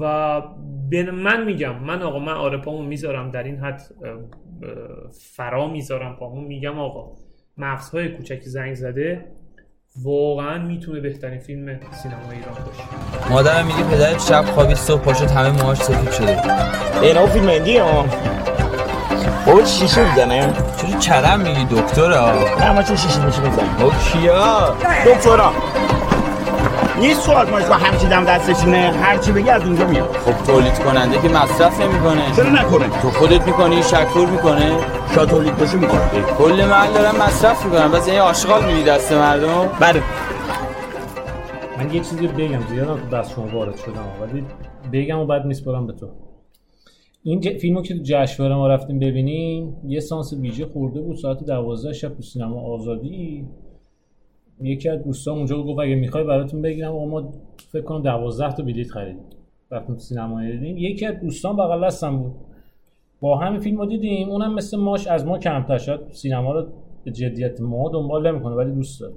و 0.00 0.42
من 1.12 1.44
میگم 1.44 1.78
من 1.78 2.02
آقا 2.02 2.18
من 2.18 2.32
آره 2.32 2.58
پامو 2.58 2.82
می‌ذارم 2.82 3.30
در 3.30 3.42
این 3.42 3.58
حد 3.58 3.82
فرا 5.36 5.68
می‌ذارم 5.68 6.16
پامو 6.16 6.40
میگم 6.40 6.78
آقا 6.78 7.12
مغزهای 7.56 8.08
کوچک 8.08 8.42
زنگ 8.42 8.74
زده 8.74 9.24
واقعا 10.02 10.58
می‌تونه 10.58 11.00
بهترین 11.00 11.38
فیلم 11.38 11.80
سینما 12.02 12.30
ایران 12.30 12.54
باشه 12.66 13.30
مادرم 13.30 13.66
میگه 13.66 13.82
پدرت 13.82 14.20
شب 14.20 14.44
خوابید 14.44 14.76
صبح 14.76 15.00
پاشد 15.02 15.30
همه 15.30 15.50
موهاش 15.50 15.78
سفید 15.78 16.10
شده 16.10 16.40
اینا 17.02 17.26
فیلم 17.26 17.48
هندی 17.48 17.76
ها 17.76 18.04
بابا 19.46 19.62
چی 19.62 19.66
شیشه 19.66 20.10
می‌زنه؟ 20.10 20.52
چرا 20.52 20.98
چرم 20.98 21.40
میگی 21.40 21.64
دکترا؟ 21.64 22.32
نه 22.60 22.72
ما 22.72 22.82
چه 22.82 22.96
شیشه 22.96 23.26
میشه 23.26 23.40
می‌زنه 23.40 23.78
با 23.80 23.90
کیا؟ 23.90 24.76
دکترا 25.06 25.52
ما 26.96 27.58
با 27.68 27.74
همچین 27.74 28.08
دم 28.08 28.24
دستشونه 28.24 28.76
هر 28.76 29.18
چی 29.18 29.32
بگی 29.32 29.50
از 29.50 29.62
اونجا 29.62 29.86
میاد. 29.86 30.16
خب 30.16 30.46
تولید 30.46 30.78
کننده 30.78 31.20
که 31.22 31.28
مصرف 31.28 31.80
نمی‌کنه. 31.80 32.36
چرا 32.36 32.50
نکنه؟ 32.50 33.00
تو 33.02 33.10
خودت 33.10 33.46
می‌کنی 33.46 33.82
شکور 33.82 34.30
می‌کنه. 34.30 34.72
شا 35.14 35.26
تولید 35.26 35.56
باشه 35.56 35.76
می‌کنه. 35.76 36.22
کل 36.38 36.64
محل 36.64 36.92
دارن 36.92 37.16
مصرف 37.16 37.64
می‌کنن. 37.64 37.88
بس 37.88 38.08
این 38.08 38.18
آشغال 38.18 38.64
میدی 38.64 38.84
دست 38.84 39.12
مردم؟ 39.12 39.68
بله. 39.80 40.02
من 41.78 41.94
یه 41.94 42.00
چیزی 42.00 42.26
بگم 42.26 42.66
زیادم 42.68 42.96
تو 42.96 43.16
دست 43.16 43.34
شما 43.34 43.46
وارد 43.46 43.76
شدم 43.76 44.06
ولی 44.20 44.44
بگم 44.92 45.18
و 45.18 45.26
بعد 45.26 45.44
میسپرم 45.44 45.86
به 45.86 45.92
تو. 45.92 46.08
این 47.22 47.40
ج... 47.40 47.48
فیلمو 47.48 47.82
که 47.82 47.94
تو 47.94 48.00
جشنواره 48.04 48.54
ما 48.54 48.68
رفتیم 48.68 48.98
ببینیم 48.98 49.76
یه 49.86 50.00
سانس 50.00 50.32
ویژه 50.32 50.66
خورده 50.66 51.00
بود. 51.00 51.16
ساعت 51.16 51.44
12 51.44 51.92
شب 51.92 52.08
تو 52.08 52.22
سینما 52.22 52.60
آزادی. 52.74 53.44
یکی 54.60 54.88
از 54.88 55.04
دوستان 55.04 55.36
اونجا 55.36 55.62
گفت 55.62 55.80
اگه 55.80 55.94
می‌خوای 55.94 56.24
براتون 56.24 56.62
بگیرم 56.62 56.92
اما 56.92 57.06
ما 57.06 57.32
فکر 57.56 57.82
کنم 57.82 58.02
12 58.02 58.56
تا 58.56 58.62
بلیط 58.62 58.90
خریدیم 58.90 59.24
رفتیم 59.70 59.96
سینما 59.96 60.42
دیدیم 60.42 60.76
یکی 60.76 61.06
از 61.06 61.20
دوستان 61.20 61.56
بغل 61.56 61.86
دستم 61.86 62.18
بود. 62.18 62.34
با 63.20 63.38
همین 63.38 63.60
فیلم 63.60 63.78
رو 63.78 63.86
دیدیم 63.86 64.28
اونم 64.28 64.54
مثل 64.54 64.78
ماش 64.78 65.06
از 65.06 65.26
ما 65.26 65.38
کمتر 65.38 65.78
شد. 65.78 66.06
سینما 66.10 66.52
رو 66.52 66.66
به 67.04 67.10
جدیت 67.10 67.60
ما 67.60 67.88
دنبال 67.88 68.32
نمی‌کنه 68.32 68.54
ولی 68.54 68.72
دوست 68.72 69.00
داره. 69.00 69.14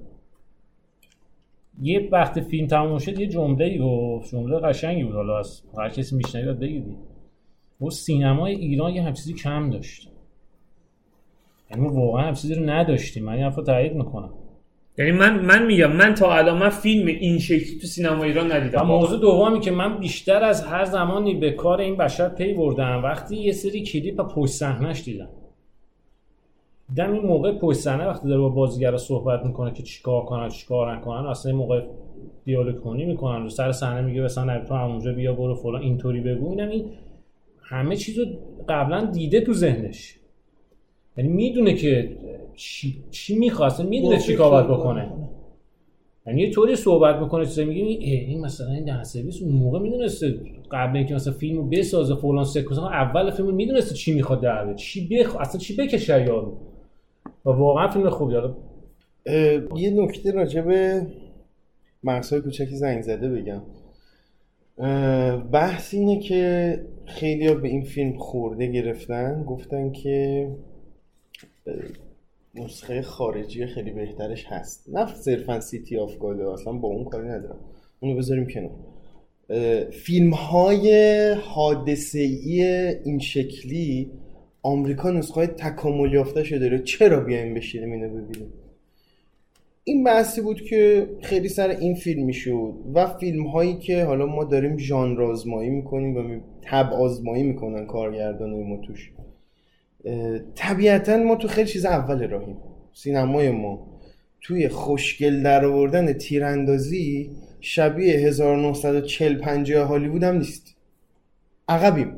یه 1.82 2.10
وقت 2.12 2.40
فیلم 2.40 2.68
تموم 2.68 2.98
شد 2.98 3.20
یه 3.20 3.28
جمله 3.28 3.66
ای 3.66 3.80
گفت 3.80 4.32
جمله 4.32 4.60
قشنگی 4.60 5.04
بود. 5.04 5.16
حالا 5.16 5.40
از 5.40 5.62
هر 5.78 5.90
کسی 5.90 6.16
میشنوید 6.16 6.60
بگیدی. 6.60 6.96
و 7.82 7.90
سینمای 7.90 8.56
ایران 8.56 8.94
یه 8.94 9.04
همچیزی 9.04 9.34
کم 9.34 9.70
داشت. 9.70 10.10
یعنی 11.72 11.88
واقعا 11.88 12.28
هم 12.28 12.34
چیزی 12.34 12.56
رو 12.56 12.70
نداشتیم. 12.70 13.24
من 13.26 13.34
این 13.34 13.52
تایید 13.52 13.94
می‌کنم. 13.94 14.34
یعنی 14.98 15.12
من 15.12 15.46
من 15.46 15.66
میگم 15.66 15.92
من 15.92 16.14
تا 16.14 16.36
الان 16.36 16.58
من 16.58 16.70
فیلم 16.70 17.08
این 17.08 17.40
شکلی 17.40 17.80
تو 17.82 17.88
سینما 17.88 18.24
ایران 18.24 18.52
ندیدم. 18.52 18.82
و 18.82 18.84
موضوع 18.84 19.20
دومی 19.20 19.60
که 19.60 19.72
من 19.72 19.98
بیشتر 20.00 20.44
از 20.44 20.64
هر 20.64 20.86
زمانی 20.86 21.36
به 21.36 21.52
کار 21.52 21.82
این 21.82 21.98
بشر 21.98 22.30
پی 22.30 22.54
بردم 22.54 23.04
وقتی 23.04 23.36
یه 23.36 23.52
سری 23.52 23.84
کلیپ 23.84 24.22
پشت 24.22 24.54
صحنهش 24.54 25.04
دیدم. 25.04 25.30
دیدم 26.90 27.14
این 27.14 27.22
موقع 27.22 27.52
پشت 27.52 27.78
صحنه 27.78 28.08
وقتی 28.08 28.28
داره 28.28 28.42
با 28.42 28.50
بازیگر 28.50 28.98
صحبت 28.98 29.46
می‌کنه 29.46 29.74
که 29.74 29.84
چیکار 29.84 30.26
کنن 30.26 30.50
چیکار 30.50 30.96
نکنن 30.96 31.28
اصلا 31.28 31.52
این 31.52 31.60
موقع 31.60 31.82
دیالوگ 32.46 32.80
کنی 32.80 33.06
می‌کنن. 33.06 33.44
رو 33.44 33.50
سر 33.50 33.72
صحنه 33.72 34.02
میگه 34.02 34.22
مثلا 34.22 34.66
تو 34.66 34.74
همونجا 34.74 35.14
بیا 35.14 35.34
برو 35.34 35.56
فلان 35.56 35.82
اینطوری 35.82 36.22
بگو. 36.22 36.50
اینم 36.50 36.70
این 36.70 36.86
همه 37.64 37.96
چیزو 37.96 38.26
قبلا 38.70 39.06
دیده 39.06 39.42
تو 39.42 39.54
ذهنش. 39.54 40.16
یعنی 41.18 41.30
می‌دونه 41.30 41.74
که 41.74 42.18
چی, 42.56 43.04
چی 43.12 43.36
می‌خواسته 43.36 43.84
می‌دونه 43.84 44.20
چی 44.20 44.36
کار 44.36 44.78
بکنه. 44.78 45.12
یعنی 46.28 46.42
یه 46.42 46.52
طوری 46.52 46.76
صحبت 46.76 47.16
می‌کنه 47.16 47.46
چیزی 47.46 47.66
میگه 47.66 47.84
این 47.84 48.42
مثلا 48.42 48.72
این 48.72 48.86
ده 48.86 49.04
سرویس 49.04 49.42
اون 49.42 49.52
موقع 49.52 49.80
می‌دونسته 49.80 50.40
قبل 50.72 50.98
اینکه 50.98 51.16
مثلا 51.16 51.34
فیلمو 51.34 51.64
بسازه 51.64 52.16
فلان 52.16 52.44
سکانس 52.44 52.80
اول 52.80 53.32
فیلم 53.32 53.54
می‌دونسته 53.54 53.96
چی 53.96 54.14
می‌خواد 54.14 54.42
در 54.42 54.74
چی 54.74 55.08
بخ 55.08 55.36
اصلا 55.36 55.60
چی 55.60 55.76
بکشه 55.76 56.22
یارو 56.22 56.58
و 57.46 57.50
واقعا 57.50 57.88
فیلم 57.88 58.10
خوبی 58.10 58.36
یه 59.76 59.90
نکته 59.90 60.32
راجع 60.32 60.62
به 60.62 61.08
مرسای 62.04 62.42
کوچکی 62.42 62.76
زنگ 62.76 63.02
زده 63.02 63.30
بگم. 63.30 63.62
بحث 65.52 65.94
اینه 65.94 66.20
که 66.20 66.80
خیلی 67.06 67.56
به 67.56 67.68
این 67.68 67.84
فیلم 67.84 68.18
خرده 68.18 68.68
گرفتن 68.68 69.44
گفتن 69.44 69.92
که 69.92 70.48
نسخه 72.56 73.02
خارجی 73.02 73.66
خیلی 73.66 73.92
بهترش 73.92 74.46
هست. 74.48 74.90
نه 74.94 75.16
صرفا 75.16 75.60
City 75.60 75.98
of 75.98 76.18
God 76.18 76.45
ه 76.45 76.54
اصلا 76.54 76.74
با 76.74 76.88
اون 76.88 77.06
کاری 77.06 77.28
ندارم. 77.28 77.60
اونو 78.00 78.18
بذاریم 78.18 78.48
کنار. 78.48 78.72
فیلم 79.92 80.30
های 80.30 81.32
حادثه 81.32 82.20
ای 82.20 82.64
این 83.04 83.20
شکلی 83.20 84.12
آمریکا 84.64 85.12
نسخه 85.12 85.36
های 85.36 85.48
تکامل 85.48 86.14
یافته 86.14 86.44
شده 86.44 86.60
داره. 86.60 86.80
چرا 86.80 87.20
بیایم 87.20 87.54
بشینیم 87.54 87.92
اینو 87.92 88.10
ببینیم؟ 88.10 88.54
این 89.84 90.04
بحثی 90.04 90.42
بود 90.42 90.62
که 90.62 91.08
خیلی 91.22 91.50
سر 91.50 91.70
این 91.70 91.96
فیلم 91.96 92.26
می‌شد 92.26 92.74
و 92.94 93.08
فیلم 93.08 93.48
هایی 93.48 93.78
که 93.78 94.04
حالا 94.04 94.26
ما 94.26 94.44
داریم 94.44 94.78
ژانر 94.78 95.22
آزمایی 95.22 95.70
می‌کنیم 95.70 96.18
و 96.18 96.40
طبع 96.62 96.94
آزمایی 96.94 97.44
می‌کنن 97.44 97.86
کارگردان 97.86 98.64
ما 98.64 98.78
توش. 98.78 99.12
طبیعتا 100.56 101.18
ما 101.18 101.36
تو 101.36 101.48
خیلی 101.48 101.70
چیز 101.70 101.86
اول 101.86 102.30
راهیم. 102.30 102.58
سینمای 102.94 103.52
ما 103.52 103.88
توی 104.42 104.70
خوشگل 104.70 105.44
در 105.44 105.66
آوردن 105.66 106.14
تیراندازی 106.14 107.32
شبیه 107.62 108.14
1940 108.14 109.38
50 109.38 109.88
هالیوود 109.88 110.24
هم 110.24 110.38
نیست. 110.38 110.76
عقبیم. 111.68 112.16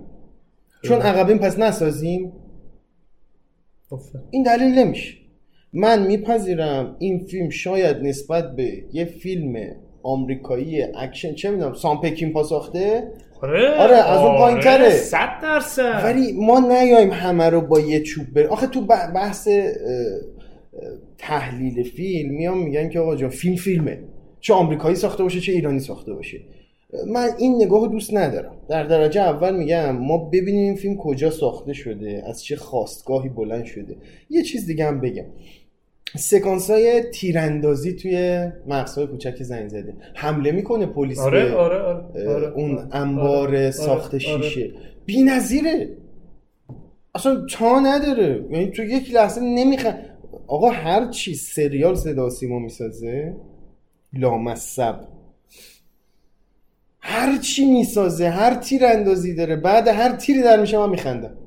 چون 0.83 1.01
عقبیم 1.01 1.37
پس 1.37 1.59
نسازیم. 1.59 2.31
این 4.31 4.43
دلیل 4.43 4.79
نمیشه. 4.79 5.13
من 5.73 6.07
میپذیرم 6.07 6.95
این 6.99 7.19
فیلم 7.19 7.49
شاید 7.49 7.97
نسبت 7.97 8.55
به 8.55 8.83
یه 8.93 9.05
فیلم 9.05 9.75
آمریکایی 10.03 10.81
اکشن 10.81 11.33
چه 11.33 11.51
می‌دونم 11.51 11.73
سام 11.73 12.01
پکین‌پا 12.33 12.43
ساخته؟ 12.43 13.11
آره. 13.41 13.69
آره 13.69 13.95
از 13.95 14.19
اون 14.19 14.37
پایین 14.37 14.59
تره. 14.59 14.73
آره، 14.73 14.89
صد 14.89 15.29
درصد. 15.41 16.01
ولی 16.03 16.31
ما 16.31 16.59
نیایم 16.59 17.11
همه 17.11 17.49
رو 17.49 17.61
با 17.61 17.79
یه 17.79 18.03
چوب 18.03 18.25
بریم. 18.33 18.49
آخه 18.49 18.67
تو 18.67 18.81
بحث 18.85 19.47
تحلیل 21.17 21.83
فیلم 21.83 22.33
میام 22.33 22.63
میگن 22.63 22.89
که 22.89 22.99
آقا 22.99 23.15
جان 23.15 23.29
فیلم 23.29 23.55
فیلمه. 23.55 23.99
چه 24.39 24.53
آمریکایی 24.53 24.95
ساخته 24.95 25.23
باشه 25.23 25.39
چه 25.39 25.51
ایرانی 25.51 25.79
ساخته 25.79 26.13
باشه. 26.13 26.37
من 27.07 27.29
این 27.37 27.55
نگاه 27.55 27.87
دوست 27.87 28.13
ندارم. 28.13 28.55
در 28.69 28.83
درجه 28.83 29.21
اول 29.21 29.57
میگم 29.57 29.97
ما 29.97 30.17
ببینیم 30.17 30.63
این 30.63 30.75
فیلم 30.75 30.97
کجا 30.97 31.29
ساخته 31.29 31.73
شده 31.73 32.23
از 32.27 32.43
چه 32.43 32.55
خواستگاهی 32.55 33.29
بلند 33.29 33.65
شده. 33.65 33.95
یه 34.29 34.43
چیز 34.43 34.67
دیگه 34.67 34.85
هم 34.85 35.01
بگم. 35.01 35.25
سکانس 36.17 36.69
های 36.69 37.01
تیراندازی 37.01 37.93
توی 37.93 38.47
مقصای 38.67 39.07
کوچک 39.07 39.43
زنگ 39.43 39.69
زده 39.69 39.93
حمله 40.15 40.51
می‌کنه 40.51 40.85
پلیس 40.85 41.19
آره 41.19 41.53
آره 41.53 41.81
آره, 41.81 42.29
آره 42.29 42.47
اون 42.47 42.77
آره. 42.77 42.95
انبار 42.95 43.47
آره 43.47 43.71
ساخت 43.71 44.13
آره. 44.15 44.19
شیشه. 44.19 44.71
بی 45.05 45.23
نظیره 45.23 45.97
اصلا 47.15 47.45
تا 47.49 47.79
نداره. 47.79 48.45
یعنی 48.49 48.71
تو 48.71 48.83
یک 48.83 49.13
لحظه 49.13 49.41
نمی‌خواد 49.41 49.95
آقا 50.47 50.69
هر 50.69 51.09
چی 51.11 51.35
سریال 51.35 51.95
صدا 51.95 52.29
سیما 52.29 52.59
می‌سازه 52.59 53.35
لامصب. 54.13 54.99
هر 56.99 57.37
چی 57.37 57.65
می‌سازه 57.65 58.29
هر 58.29 58.55
تیر 58.55 58.85
اندازی 58.85 59.35
داره 59.35 59.55
بعد 59.55 59.87
هر 59.87 60.15
تیری 60.15 60.41
در 60.41 60.61
میشه 60.61 60.77
من 60.77 60.89
میخندم. 60.89 61.37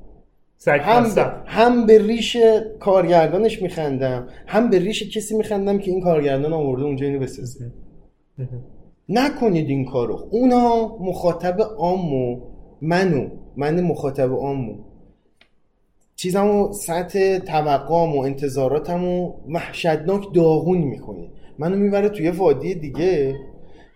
هم 0.67 1.15
به, 1.15 1.31
هم 1.45 1.85
به 1.85 2.07
ریش 2.07 2.37
کارگردانش 2.79 3.61
میخندم 3.61 4.27
هم 4.47 4.69
به 4.69 4.79
ریش 4.79 5.17
کسی 5.17 5.37
میخندم 5.37 5.79
که 5.79 5.91
این 5.91 6.01
کارگردان 6.01 6.53
آورده 6.53 6.83
اونجا 6.83 7.05
اینو 7.05 7.19
بسازه. 7.19 7.71
نکنید 9.09 9.69
این 9.69 9.85
کارو. 9.85 10.27
اونا 10.31 10.97
مخاطب 10.99 11.61
عامو 11.77 12.39
منو 12.81 13.27
من 13.57 13.81
مخاطب 13.81 14.33
عامو. 14.33 14.75
چیزمو 16.15 16.73
سطح 16.73 17.37
توقعم 17.37 18.15
و 18.15 18.19
انتظاراتمو 18.19 19.33
وحشتناک 19.49 20.33
داغون 20.33 20.77
می‌کنه 20.77 21.27
منو 21.59 21.75
می‌بره 21.75 22.09
توی 22.09 22.29
وادی 22.29 22.75
دیگه. 22.75 23.35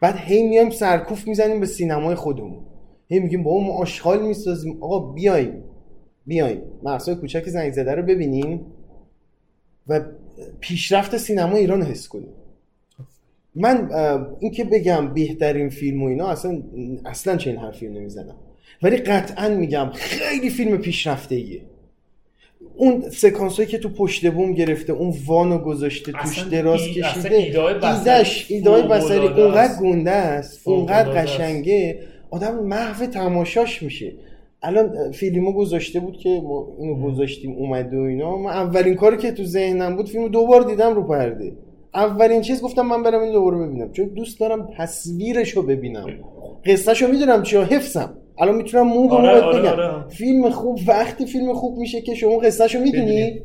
بعد 0.02 0.16
هی 0.18 0.48
میایم 0.48 0.70
سرکوف 0.70 1.28
می‌زنیم 1.28 1.60
به 1.60 1.66
سینمای 1.66 2.16
خودمون. 2.16 2.60
هی 3.08 3.20
میگیم 3.20 3.44
با 3.44 3.60
ما 3.60 3.74
آشغال 3.74 4.28
می‌سازیم. 4.28 4.78
آقا 4.84 5.00
بیایم. 5.00 5.64
بیایم 6.28 6.62
مرسای 6.84 7.16
کوچک 7.16 7.50
زنگ 7.50 7.74
زده 7.74 7.96
رو 7.96 8.04
ببینیم 8.04 8.66
و 9.88 10.02
پیشرفت 10.60 11.18
سینما 11.18 11.56
ایران 11.56 11.82
حس 11.82 12.08
کنیم. 12.08 12.34
من 13.56 13.90
اینکه 14.40 14.64
بگم 14.64 15.14
بهترین 15.14 15.70
فیلم 15.70 16.04
و 16.04 16.06
اینا 16.06 16.28
اصلا 16.28 16.64
اصلا 17.06 17.38
چه 17.38 17.50
این 17.50 17.60
حرفی 17.60 17.88
نمی‌زنم. 17.88 18.36
ولی 18.82 18.98
قطعا 18.98 19.50
میگم 19.50 19.90
خیلی 19.94 20.50
فیلم 20.50 20.78
پیشرفته 20.78 21.36
ایه 21.36 21.62
اون 22.76 23.10
سکانس 23.10 23.56
هایی 23.56 23.70
که 23.70 23.78
تو 23.78 23.90
پشت 23.90 24.32
بوم 24.32 24.54
گرفته 24.54 24.94
اون 24.94 25.14
وانو 25.26 25.58
گذاشته 25.58 26.12
توش 26.12 26.40
دراز 26.40 26.82
کشیده 26.82 27.36
ایدهش 27.36 28.46
ایدای 28.50 28.84
بسری 28.84 29.28
اونقدر 29.28 29.82
گنده 29.82 30.12
است 30.12 30.68
اونقدر 30.68 31.22
قشنگه. 31.22 32.00
آدم 32.30 32.64
محو 32.64 33.06
تماشاش 33.06 33.84
میشه. 33.84 34.14
الان 34.62 35.12
فیلمو 35.12 35.52
گذاشته 35.52 36.00
بود 36.00 36.18
که 36.18 36.42
ما 36.44 36.68
اینو 36.80 37.12
گذاشتیم 37.12 37.52
اومده 37.52 37.98
و 37.98 38.02
اینا. 38.02 38.38
من 38.38 38.52
اولین 38.52 38.96
کاری 38.96 39.18
که 39.18 39.32
تو 39.32 39.44
ذهنم 39.44 39.96
بود 39.96 40.10
فیلمو 40.10 40.28
دوبار 40.28 40.62
دیدم 40.62 40.96
رو 40.96 41.04
پرده. 41.04 41.54
اولین 41.94 42.42
چیز 42.42 42.62
گفتم 42.62 42.86
من 42.86 43.04
برم 43.04 43.22
این 43.22 43.32
دوباره 43.32 43.58
ببینم. 43.58 43.92
چون 43.92 44.06
دوست 44.06 44.40
دارم 44.40 44.70
تصویرشو 44.78 45.62
ببینم. 45.62 46.06
قصهشو 46.66 47.08
می‌دونم 47.08 47.44
چیا 47.44 47.64
حفظم. 47.64 48.14
الان 48.40 48.56
می‌تونم 48.56 48.88
مو 48.88 49.14
آره، 49.14 49.42
آره، 49.42 49.60
بگم. 49.60 49.72
آره. 49.72 50.08
فیلم 50.08 50.50
خوب 50.50 50.80
وقتی 50.88 51.26
فیلم 51.26 51.54
خوب 51.54 51.78
میشه 51.78 52.02
که 52.02 52.16
شما 52.16 52.38
قصهشو 52.38 52.80
می‌دونی. 52.80 53.42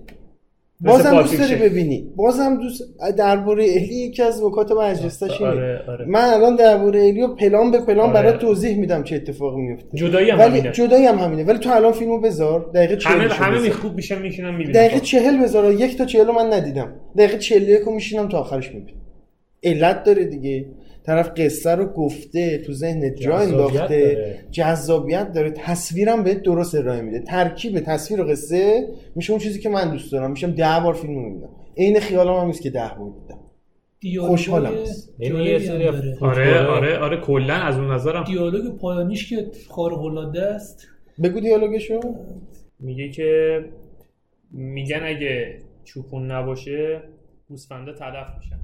بازم 0.84 1.22
دوست 1.22 1.38
داری 1.38 1.54
ببینی. 1.54 2.12
بازم 2.16 2.56
دوست 2.56 2.82
درباره 3.16 3.64
اهلی 3.64 3.94
یکی 3.94 4.22
از 4.22 4.44
نکات 4.44 4.72
برجستش 4.72 5.40
آره، 5.40 5.80
آره. 5.88 6.04
من 6.08 6.24
الان 6.24 6.56
درباره 6.56 7.00
اهلی 7.00 7.22
و 7.22 7.28
پلان 7.28 7.70
به 7.70 7.78
پلان 7.80 7.98
آره. 7.98 8.12
برات 8.12 8.38
توضیح 8.38 8.76
میدم 8.76 9.02
چه 9.02 9.16
اتفاقی 9.16 9.60
میفته. 9.60 9.98
جدایی 9.98 10.30
هم 10.30 10.38
ولی 10.38 10.50
همینه. 10.58 10.72
جدایی 10.72 11.06
هم 11.06 11.18
همینه. 11.18 11.44
ولی 11.44 11.58
تو 11.58 11.70
الان 11.72 11.92
فیلمو 11.92 12.20
بذار. 12.20 12.70
دقیقه 12.74 12.96
40 12.96 13.12
همه 13.12 13.34
همه 13.34 13.70
خوب 13.70 13.94
میشن 13.94 14.22
میشینم 14.22 14.54
می‌بینم 14.54 14.72
دقیقه 14.72 15.00
40 15.00 15.42
بذار. 15.42 15.72
یک 15.72 15.98
تا 15.98 16.04
40 16.04 16.30
من 16.30 16.52
ندیدم. 16.52 16.92
دقیقه 17.18 17.38
41 17.38 17.80
رو 17.80 17.92
میشینم 17.92 18.28
تا 18.28 18.38
آخرش 18.38 18.68
می‌بینم. 18.74 18.98
علت 19.62 20.04
داره 20.04 20.24
دیگه. 20.24 20.66
طرف 21.06 21.30
قصه 21.36 21.74
رو 21.74 21.86
گفته 21.86 22.58
تو 22.58 22.72
ذهن 22.72 23.14
جا 23.14 23.38
انداخته. 23.38 24.38
جذابیت 24.50 25.32
داره. 25.32 25.50
تصویرم 25.50 26.22
به 26.22 26.34
درست 26.34 26.74
ارائه 26.74 27.00
میده. 27.00 27.20
ترکیب 27.20 27.80
تصویر 27.80 28.20
و 28.20 28.24
قصه 28.24 28.88
میشه 29.16 29.30
اون 29.30 29.40
چیزی 29.40 29.60
که 29.60 29.68
من 29.68 29.90
دوست 29.90 30.12
دارم. 30.12 30.30
میشم 30.30 30.50
ده 30.50 30.80
بار 30.84 30.94
فیلم 30.94 31.14
می‌بینم. 31.14 31.48
عین 31.76 32.00
خیالم 32.00 32.34
هم 32.34 32.46
نیست 32.46 32.62
که 32.62 32.70
ده 32.70 32.90
بار 32.98 33.12
دیدم. 34.00 34.26
خوشحالم. 34.26 34.72
یعنی 35.18 35.44
یه 35.44 35.58
سری 35.58 35.88
آره 36.20 36.66
آره 36.66 36.98
آره 36.98 37.16
کلا 37.20 37.54
از 37.54 37.78
اون 37.78 37.92
نظرم. 37.92 38.24
دیالوگ 38.24 38.76
پایانیش 38.78 39.30
که 39.30 39.46
خارق 39.68 40.04
العاده 40.04 40.42
است. 40.42 40.86
بگو 41.22 41.40
دیالوگشو. 41.40 42.00
میگه 42.80 43.08
که 43.08 43.60
میگن 44.50 45.00
اگه 45.02 45.58
چوپون 45.84 46.30
نباشه 46.30 47.02
گوسفندا 47.48 47.92
تلف 47.92 48.26
میشن. 48.38 48.58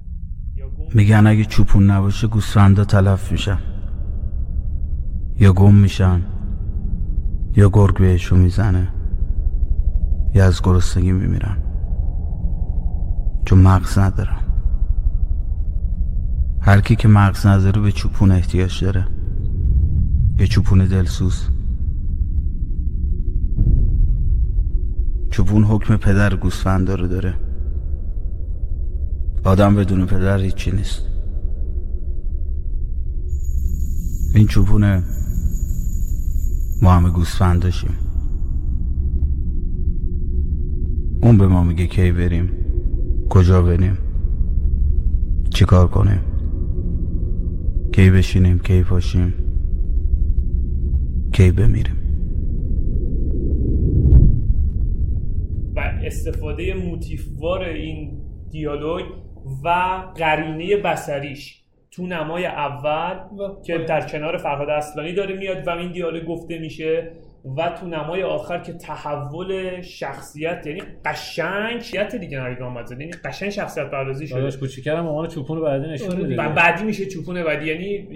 میگن 0.93 1.27
اگه 1.27 1.45
چوپون 1.45 1.89
نباشه 1.89 2.27
گوسفندا 2.27 2.85
تلف 2.85 3.31
میشن. 3.31 3.57
یا 5.39 5.53
گم 5.53 5.75
میشن. 5.75 6.21
یا 7.55 7.69
گرگ 7.73 7.97
بهشون 7.97 8.39
می‌زنه. 8.39 8.87
یا 10.35 10.45
از 10.45 10.61
گرسنگی 10.63 11.11
میمیرن. 11.11 11.57
چون 13.45 13.59
مغز 13.59 13.97
ندارن. 13.99 14.39
هر 16.61 16.81
کی 16.81 16.95
که 16.95 17.07
مغز 17.07 17.45
نداره 17.45 17.81
به 17.81 17.91
چوپون 17.91 18.31
احتیاج 18.31 18.83
داره. 18.83 19.07
یه 20.39 20.47
چوپون 20.47 20.85
دلسوز. 20.85 21.49
چوپون 25.29 25.63
حکم 25.63 25.97
پدر 25.97 26.35
گوسفندا 26.35 26.95
رو 26.95 27.07
داره. 27.07 27.48
آدم 29.49 29.75
بدون 29.75 30.05
پدر 30.05 30.39
هیچی 30.39 30.71
نیست. 30.71 31.05
این 34.35 34.47
چوپونه 34.47 35.03
ما 36.81 36.91
همه 36.91 37.09
گوسفند 37.09 37.61
داشیم 37.61 37.89
اون 41.21 41.37
به 41.37 41.47
ما 41.47 41.63
میگه 41.63 41.87
کی 41.87 42.11
بریم 42.11 42.49
کجا 43.29 43.61
بریم 43.61 43.97
چیکار 45.49 45.87
کنیم 45.87 46.21
کی 47.91 48.09
بشینیم 48.09 48.59
کی 48.59 48.83
پاشیم 48.83 49.33
کی 51.33 51.51
بمیریم. 51.51 51.95
و 55.75 55.79
استفاده 55.79 56.73
موتیفوار 56.73 57.61
این 57.61 58.19
دیالوگ 58.51 59.28
و 59.63 59.69
قرینه 60.15 60.77
بسریش 60.77 61.55
تو 61.91 62.07
نمای 62.07 62.45
اول 62.45 63.15
که 63.65 63.77
در 63.77 64.01
کنار 64.01 64.37
فرهاد 64.37 64.69
اصلانی 64.69 65.13
داره 65.13 65.35
میاد 65.35 65.67
و 65.67 65.69
این 65.69 65.91
دیالوگ 65.91 66.25
گفته 66.25 66.59
میشه 66.59 67.11
و 67.57 67.69
تو 67.69 67.87
نمای 67.87 68.23
آخر 68.23 68.59
که 68.59 68.73
تحول 68.73 69.81
شخصیت 69.81 70.67
یعنی 70.67 70.81
قشنگ 71.05 71.81
شخصیت 71.81 72.15
دیگه 72.15 72.39
نوید 72.39 72.61
محمد 72.61 72.91
یعنی 72.91 73.11
قشنگ 73.25 73.49
شخصیت 73.49 73.89
پردازی 73.89 74.27
شده. 74.27 74.39
داداش 74.39 74.57
کوچیکرم 74.57 74.99
مامان 74.99 75.27
چوپون 75.27 75.61
بعدی 75.61 75.87
نشون 75.87 76.15
میده. 76.15 76.35
بعدی 76.35 76.83
میشه 76.83 77.05
چوپون 77.05 77.43
بعدی. 77.43 77.65
یعنی 77.65 78.07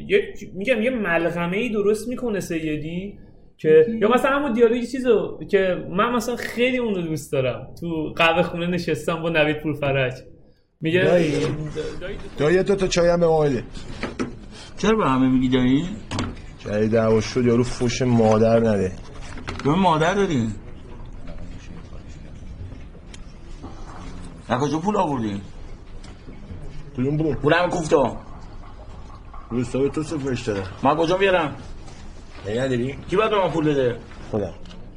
میگم 0.53 0.81
یه 0.81 0.89
ملغمه 0.89 1.57
ای 1.57 1.69
درست 1.69 2.09
می‌کنه 2.09 2.39
سیدی 2.39 3.19
که 3.57 3.86
یا 4.01 4.09
مثلا 4.09 4.31
همون 4.31 4.53
دیالوگی 4.53 4.88
چیزو 4.88 5.39
که 5.51 5.86
من 5.89 6.12
مثلا 6.12 6.36
خیلی 6.36 6.77
اون 6.77 6.95
رو 6.95 7.01
دوست 7.01 7.31
دارم. 7.31 7.67
تو 7.81 8.13
قهوه 8.15 8.41
خونه 8.41 8.67
نشستم 8.67 9.21
با 9.21 9.29
نوید 9.29 9.59
پورفرج. 9.59 10.13
میگه 10.83 11.03
دایی 11.03 11.47
دایی 12.37 12.63
تو 12.63 12.75
تا 12.75 12.87
چایم 12.87 13.19
به 13.19 13.63
چرا 14.77 14.97
به 14.97 15.09
همه 15.09 15.29
میگی 15.29 15.49
دایی؟ 15.49 15.89
جایی 16.59 16.89
دعوا 16.89 17.21
شد 17.21 17.45
یارو 17.45 17.63
فوش 17.63 18.01
مادر 18.01 18.59
نده 18.59 18.91
به 19.63 19.71
مادر 19.71 20.13
داری؟ 20.13 20.49
کجا 24.61 24.77
پول 24.77 24.97
آوردی؟ 24.97 25.41
کدوم 26.97 27.17
پول؟ 27.17 27.35
پول 27.35 27.53
همه 27.53 27.69
کوفتا 27.69 28.17
روستا 29.49 29.87
تو 29.87 30.03
سفرش 30.03 30.41
داره 30.41 30.63
من 30.83 30.95
کجا 30.95 31.17
بیارم؟ 31.17 31.55
نداری؟ 32.47 32.97
کی 33.09 33.15
باید 33.15 33.29
به 33.29 33.37
من 33.37 33.49
پول 33.49 33.69
بده؟ 33.69 33.97
خودم 34.31 34.53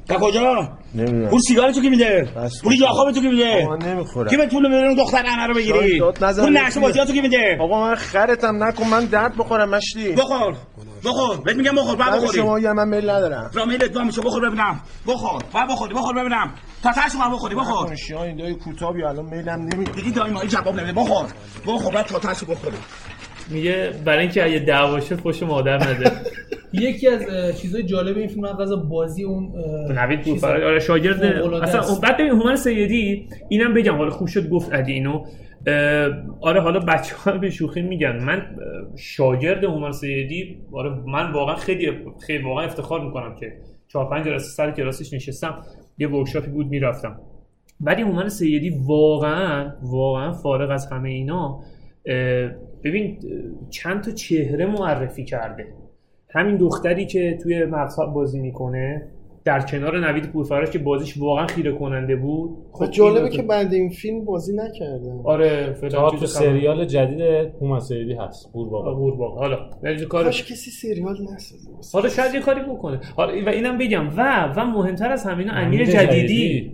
تا 0.07 0.19
کجا؟ 0.19 0.76
نمی‌دونم. 0.95 1.29
پول 1.29 1.39
سیگار 1.47 1.71
تو 1.71 1.81
کی 1.81 1.89
میده؟ 1.89 2.29
پول 2.63 2.79
یاخاب 2.79 3.11
تو 3.11 3.21
کی 3.21 3.27
میده؟ 3.27 3.63
آقا 3.65 3.75
نمی‌خورم 3.75 4.29
کی 4.29 4.37
به 4.37 4.47
پول 4.47 4.67
میده 4.67 4.87
اون 4.87 4.95
دختر 4.95 5.25
همه 5.25 5.47
رو 5.47 5.53
بگیری؟ 5.53 6.01
پول 6.37 6.57
نقشه 6.57 6.79
بازی 6.79 6.99
تو 6.99 7.13
کی 7.13 7.21
میده؟ 7.21 7.57
آقا 7.61 7.81
من 7.81 7.95
خرتم 7.95 8.63
نکن 8.63 8.87
من 8.87 9.05
درد 9.05 9.37
بخورم 9.37 9.69
مشتی. 9.69 10.11
بخور. 10.11 10.55
بخور. 11.05 11.37
بهت 11.45 11.55
میگم 11.55 11.75
بخور 11.75 11.95
بعد 11.95 12.13
بخوری. 12.13 12.37
شما 12.37 12.59
یا 12.59 12.73
من 12.73 12.87
میل 12.87 13.09
ندارم. 13.09 13.51
را 13.53 13.65
میلت 13.65 13.93
با 13.93 14.03
میشه 14.03 14.21
بخور 14.21 14.47
ببینم. 14.49 14.81
بخور. 15.07 15.41
بعد 15.53 15.69
بخوری 15.69 15.93
بخور 15.93 16.15
ببینم. 16.15 16.53
تا 16.83 16.91
تاش 16.93 17.15
ما 17.15 17.35
بخوری 17.35 17.55
بخور. 17.55 17.95
شما 17.95 18.23
این 18.23 18.35
دای 18.37 18.53
کوتابی 18.53 19.03
الان 19.03 19.25
میلم 19.25 19.69
نمیاد 19.73 19.95
دیگه 19.95 20.11
دای 20.11 20.31
ما 20.31 20.45
جواب 20.45 20.79
نمیده. 20.79 20.93
بخور. 21.01 21.25
بخور 21.67 21.93
بعد 21.93 22.05
تا 22.05 22.19
تاش 22.19 22.43
بخوری. 22.43 22.77
میگه 23.49 23.93
برای 24.05 24.19
اینکه 24.19 24.43
اگه 24.43 24.59
دعواشه 24.59 25.15
فوش 25.15 25.43
مادر 25.43 25.77
نده. 25.89 26.11
یکی 26.73 27.07
از 27.07 27.21
چیزای 27.61 27.83
جالب 27.83 28.17
این 28.17 28.27
فیلم 28.27 28.43
از 28.45 28.89
بازی 28.89 29.23
اون 29.23 29.53
نوید 29.91 30.21
پورفرج 30.21 30.63
آره 30.63 30.79
شاگرد 30.79 31.23
اصلا 31.23 31.81
اون 31.81 32.01
بعد 32.01 32.17
ببین 32.17 32.31
هومن 32.31 32.55
سیدی 32.55 33.29
اینم 33.49 33.73
بگم 33.73 33.95
حالا 33.95 34.09
خوب 34.09 34.27
شد 34.27 34.49
گفت 34.49 34.73
ادی 34.73 34.93
اینو. 34.93 35.25
آره 36.41 36.61
حالا 36.61 36.79
بچه 36.79 37.15
ها 37.15 37.31
به 37.31 37.49
شوخی 37.49 37.81
میگن. 37.81 38.23
من 38.23 38.41
شاگرد 38.95 39.63
هومن 39.63 39.91
سیدی 39.91 40.57
آره 40.71 40.89
من 40.89 41.31
واقعا 41.31 41.55
خیلی 41.55 41.91
خیلی 42.27 42.43
واقعا 42.43 42.65
افتخار 42.65 43.05
می‌کنم 43.05 43.35
که 43.35 43.53
چهار 43.87 44.09
پنج 44.09 44.25
جلسه 44.25 44.49
سر 44.49 44.71
کلاسش 44.71 45.13
نشستم 45.13 45.57
یه 45.97 46.07
ورکشاپی 46.07 46.51
بود 46.51 46.67
می‌رفتم. 46.67 47.19
ولی 47.81 48.01
هومن 48.01 48.29
سیدی 48.29 48.69
واقعا 48.69 49.71
واقعا 49.81 50.31
فارغ 50.31 50.71
از 50.71 50.91
همه 50.91 51.09
اینا 51.09 51.59
ببین 52.83 53.19
چند 53.69 54.03
تا 54.03 54.11
چهره 54.11 54.65
معرفی 54.65 55.25
کرده. 55.25 55.67
همین 56.37 56.57
دختری 56.57 57.05
که 57.05 57.37
توی 57.43 57.65
مقصد 57.65 58.05
بازی 58.05 58.39
می‌کنه 58.39 59.07
در 59.47 59.59
کنار 59.59 60.07
نوید 60.07 60.31
پورفراش 60.31 60.69
که 60.69 60.79
بازیش 60.79 61.17
واقعا 61.17 61.47
خیره 61.47 61.71
کننده 61.71 62.15
بود 62.15 62.57
خب 62.71 62.91
جالبه 62.91 63.29
که 63.29 63.41
بعد 63.41 63.73
این 63.73 63.89
فیلم 63.89 64.25
بازی 64.25 64.55
نکرده 64.55 65.11
آره 65.23 65.73
فعلا 65.73 66.09
تو 66.09 66.25
سریال 66.25 66.85
جدید 66.85 67.21
هومن 67.61 67.79
سیدی 67.79 68.13
هست 68.13 68.49
قورباغه. 68.53 68.91
قورباغه. 68.91 69.39
حالا 69.39 69.57
کارش 70.09 70.51
کسی 70.51 70.71
سریال 70.71 71.17
نسازه. 71.33 71.69
حالا 71.93 72.09
شاید 72.09 72.33
یه 72.33 72.39
کاری 72.39 72.61
بکنه. 72.61 72.99
حالا 73.15 73.45
و 73.45 73.49
اینم 73.49 73.77
بگم 73.77 74.07
و 74.17 74.53
و 74.55 74.65
مهمتر 74.65 75.11
از 75.11 75.25
همینا 75.25 75.53
امیر 75.53 75.85
جدیدی, 75.85 76.07
جدیدی. 76.07 76.71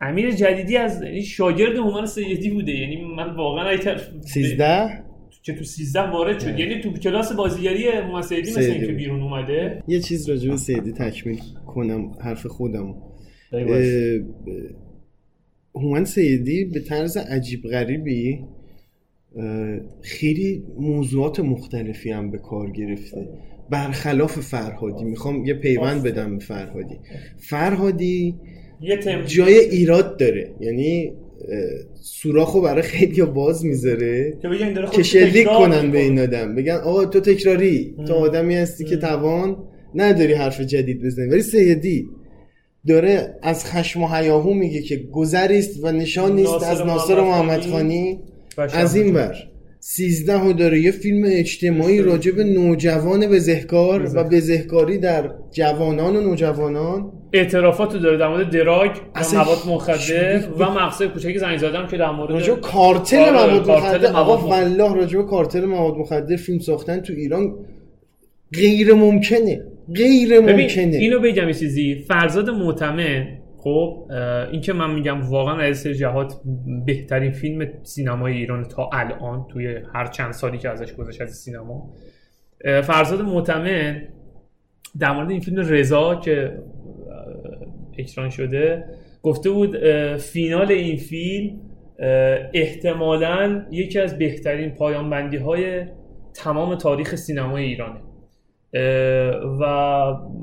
امیر 0.00 0.30
جدیدی 0.30 0.76
از 0.76 1.04
شاگرد 1.04 1.76
هومن 1.76 2.06
سیدی 2.06 2.50
بوده. 2.50 2.72
یعنی 2.72 3.04
من 3.16 3.36
واقعا 3.36 3.76
13 4.20 5.02
که 5.42 5.52
تو 5.52 5.64
13 5.64 6.10
وارد 6.10 6.40
شد. 6.40 6.58
یعنی 6.58 6.80
تو 6.80 6.92
کلاس 6.92 7.32
بازیگری 7.32 7.88
هومن 7.88 8.22
سیدی 8.22 8.50
مثل 8.50 8.60
اینکه 8.60 8.92
بیرون 8.92 9.22
اومده؟ 9.22 9.82
یه 9.88 10.00
چیز 10.00 10.28
راجع 10.28 10.50
به 10.50 10.56
سیدی 10.56 10.92
تکمیل 10.92 11.40
کنم 11.66 12.12
حرف 12.20 12.46
خودم. 12.46 12.94
هومن 15.74 16.04
سیدی 16.04 16.64
به 16.64 16.80
طرز 16.80 17.16
عجیب 17.16 17.62
غریبی 17.62 18.44
خیلی 20.02 20.64
موضوعات 20.78 21.40
مختلفی 21.40 22.10
هم 22.10 22.30
به 22.30 22.38
کار 22.38 22.70
گرفته. 22.70 23.28
برخلاف 23.70 24.40
فرهادی. 24.40 25.04
می‌خوام 25.04 25.44
یه 25.44 25.54
پیوند 25.54 26.02
بدم 26.02 26.38
به 26.38 26.44
فرهادی. 26.44 26.98
فرهادی 27.38 28.34
جای 29.26 29.58
ایراد 29.58 30.18
داره. 30.18 30.54
یعنی 30.60 31.12
سوراخو 32.00 32.60
برای 32.60 32.82
خیلی 32.82 33.22
باز 33.22 33.64
می‌ذاره. 33.64 34.38
که 34.92 35.02
شلیک 35.02 35.46
کنن 35.46 35.90
به 35.90 35.98
این 35.98 36.18
آدم. 36.18 36.54
بگن 36.54 36.74
آقا 36.74 37.04
تو 37.04 37.20
تکراری. 37.20 37.94
تو 38.06 38.14
آدمی 38.14 38.54
هستی 38.54 38.84
که 38.84 38.96
توان 38.96 39.56
نداری 39.94 40.32
حرف 40.32 40.60
جدید 40.60 41.02
بزنی. 41.02 41.28
ولی 41.28 41.42
سیدی 41.42 42.08
داره 42.88 43.34
از 43.42 43.64
خشم 43.64 44.02
و 44.02 44.08
حیاهو 44.08 44.54
میگه 44.54 44.82
که 44.82 44.96
گذریست 44.96 45.84
و 45.84 45.92
نشان 45.92 46.34
نیست 46.34 46.62
از 46.62 46.80
ناصر 46.80 47.20
محمد 47.20 47.60
خانی. 47.60 48.20
از 48.56 48.96
این 48.96 49.14
ور. 49.14 49.34
سیزده 49.80 50.52
داره. 50.52 50.80
یه 50.80 50.90
فیلم 50.90 51.22
اجتماعی 51.26 52.02
راجع 52.02 52.32
به 52.32 52.44
نوجوان 52.44 53.26
بزهکار 53.26 54.10
و 54.14 54.24
بزهکاری 54.24 54.98
در 54.98 55.30
جوانان 55.52 56.16
و 56.16 56.20
نوجوانان. 56.20 57.12
اعترافات 57.32 57.96
داره 57.96 58.16
در 58.16 58.28
مورد 58.28 58.50
دراگ 58.50 58.90
و 59.14 59.20
مواد 59.34 59.58
مخدر 59.68 60.48
و 60.58 60.70
مقصد 60.70 61.06
کوچکی 61.06 61.38
زنگ 61.38 61.58
زدم 61.58 61.86
که 61.86 61.96
در 61.96 62.10
مورد 62.10 62.30
راجع 62.30 62.54
کارتل 62.54 63.34
آره، 63.34 63.52
مواد 63.52 63.70
مخدر 63.70 64.12
آقا 64.12 64.36
والله 64.48 64.94
راجع 64.94 65.22
کارتل 65.22 65.64
مواد 65.64 65.94
مخدر 65.94 66.36
فیلم 66.36 66.58
ساختن 66.58 67.00
تو 67.00 67.12
ایران 67.12 67.54
غیر 68.54 68.94
ممکنه. 68.94 69.64
غیر 69.96 70.40
ممکنه. 70.40 70.96
اینو 70.96 71.20
بگم 71.20 71.48
یه 71.48 71.54
چیزی. 71.54 71.94
فرزاد 72.08 72.50
معتمد 72.50 73.26
خب 73.56 74.10
این 74.52 74.60
که 74.60 74.72
من 74.72 74.94
میگم 74.94 75.20
واقعا 75.20 75.60
از 75.60 75.86
جهات 75.86 76.34
بهترین 76.86 77.32
فیلم 77.32 77.68
سینمای 77.82 78.32
ایران 78.32 78.64
تا 78.64 78.90
الان 78.92 79.46
توی 79.52 79.78
هر 79.94 80.06
چند 80.06 80.32
سالی 80.32 80.58
که 80.58 80.68
ازش 80.68 80.92
گذشت 80.92 81.20
از 81.20 81.36
سینما. 81.36 81.90
فرزاد 82.64 83.20
معتمد 83.20 84.08
در 84.98 85.12
مورد 85.12 85.30
این 85.30 85.40
فیلم 85.40 85.58
رضا 85.58 86.14
که 86.14 86.58
اکران 87.98 88.30
شده 88.30 88.84
گفته 89.22 89.50
بود 89.50 89.76
فینال 90.16 90.72
این 90.72 90.96
فیلم 90.96 91.60
احتمالا 92.54 93.66
یکی 93.70 93.98
از 93.98 94.18
بهترین 94.18 94.70
پایان 94.70 95.10
بندی 95.10 95.36
های 95.36 95.84
تمام 96.34 96.74
تاریخ 96.74 97.14
سینمای 97.14 97.64
ایرانه. 97.64 98.00
و 99.60 99.64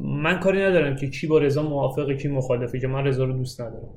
من 0.03 0.39
کاری 0.39 0.61
ندارم 0.61 0.95
که 0.95 1.09
کی 1.09 1.27
با 1.27 1.37
رضا 1.37 1.63
موافقه 1.63 2.15
کی 2.15 2.27
مخالفه 2.27 2.79
که 2.79 2.87
من 2.87 3.05
رضا 3.05 3.23
رو 3.23 3.33
دوست 3.33 3.61
ندارم. 3.61 3.89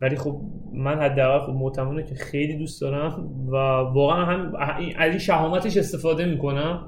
ولی 0.00 0.16
خب 0.16 0.40
من 0.72 0.98
حداقل 0.98 1.46
خب 1.46 1.52
معتمدم 1.52 2.02
که 2.02 2.14
خیلی 2.14 2.56
دوست 2.56 2.80
دارم 2.80 3.30
و 3.48 3.56
واقعا 3.94 4.24
هم 4.24 4.52
از 4.96 5.10
این 5.10 5.18
شهامتش 5.18 5.76
استفاده 5.76 6.24
می‌کنم. 6.24 6.86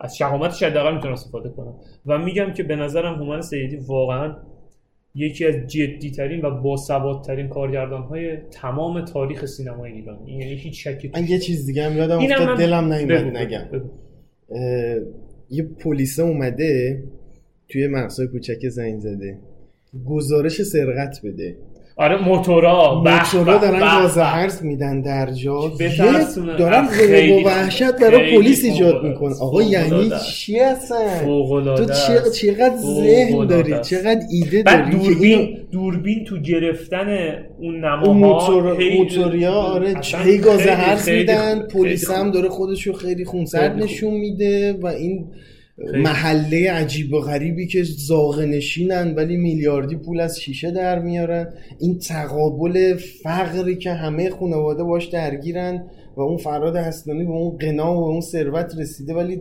از 0.00 0.16
شهامتش 0.16 0.62
حداقل 0.62 0.94
می‌تونم 0.94 1.12
استفاده 1.12 1.48
کنم. 1.48 1.74
و 2.06 2.18
میگم 2.18 2.52
که 2.52 2.62
به 2.62 2.76
نظرم 2.76 3.14
هومن 3.14 3.40
سیدی 3.40 3.76
واقعا 3.76 4.36
یکی 5.14 5.44
از 5.44 5.54
جدی 5.54 6.10
ترین 6.10 6.44
و 6.44 6.50
باسوادترین 6.62 7.48
کارگردان 7.48 8.02
های 8.02 8.36
تمام 8.36 9.04
تاریخ 9.04 9.46
سینمای 9.46 9.92
ایران. 9.92 10.28
یعنی 10.28 10.54
هیچ 10.54 10.88
شکی 10.88 11.10
من 11.14 11.26
یه 11.26 11.38
چیز 11.38 11.66
دیگه 11.66 11.84
هم 11.84 11.96
یادم 11.96 12.18
افتاد 12.18 12.58
دلم 12.58 12.92
نمیاد 12.92 13.24
نگم. 13.24 13.64
یه 15.50 15.62
پلیس 15.62 16.18
اومده 16.18 17.02
توی 17.68 17.86
مقصای 17.86 18.26
کوچک 18.26 18.68
زنگ 18.68 19.00
زده. 19.00 19.38
گزارش 20.06 20.62
سرقت 20.62 21.20
بده. 21.24 21.56
آره 21.96 22.28
موتورا 22.28 23.02
موتورا 23.04 23.58
دارن 23.58 23.80
گاز 23.80 24.18
هرز 24.18 24.62
میدن 24.64 25.00
در 25.00 25.30
جا. 25.30 25.72
دارن 26.58 26.86
غیر 26.86 27.32
و 27.32 27.46
وحشت 27.48 27.92
برای 28.00 28.36
پلیس 28.38 28.64
ایجاد 28.64 29.04
میکن 29.04 29.32
آقا 29.40 29.62
یعنی 29.62 30.10
چی 30.24 30.58
هستن 30.58 31.18
تو 31.76 31.84
چقدر 32.30 32.76
ذهن 32.76 33.46
داری؟ 33.46 33.74
چقدر 33.80 34.20
ایده 34.30 34.62
داری 34.62 34.90
دوربین 34.90 35.58
دوربین 35.72 36.24
تو 36.24 36.38
گرفتن 36.38 37.38
اون 37.58 37.84
نماها 37.84 38.12
موتور 38.12 38.62
موتوریا 38.98 39.52
آره 39.52 39.94
هی 40.24 40.38
گاز 40.38 40.60
هرز 40.66 41.08
میدن. 41.08 41.60
پلیس 41.60 42.10
هم 42.10 42.30
داره 42.30 42.48
خودشو 42.48 42.92
خیلی 42.92 43.24
خونسرد 43.24 43.76
نشون 43.82 44.14
میده 44.14 44.72
و 44.82 44.86
این 44.86 45.26
محله 45.94 46.72
عجیب 46.72 47.12
و 47.12 47.20
غریبی 47.20 47.66
که 47.66 47.82
زاغ 47.82 48.40
نشینن 48.40 49.14
ولی 49.14 49.36
میلیاردی 49.36 49.96
پول 49.96 50.20
از 50.20 50.40
شیشه 50.40 50.70
در 50.70 50.98
میارن. 50.98 51.52
این 51.78 51.98
تقابل 51.98 52.94
فقری 53.22 53.76
که 53.76 53.92
همه 53.92 54.30
خانواده 54.30 54.82
باش 54.82 55.06
درگیرن 55.06 55.84
و 56.16 56.20
اون 56.20 56.36
فراد 56.36 56.76
هستانی 56.76 57.24
به 57.24 57.30
اون 57.30 57.56
قنا 57.58 57.94
و 57.94 58.04
اون 58.04 58.20
ثروت 58.20 58.74
رسیده 58.78 59.14
ولی 59.14 59.40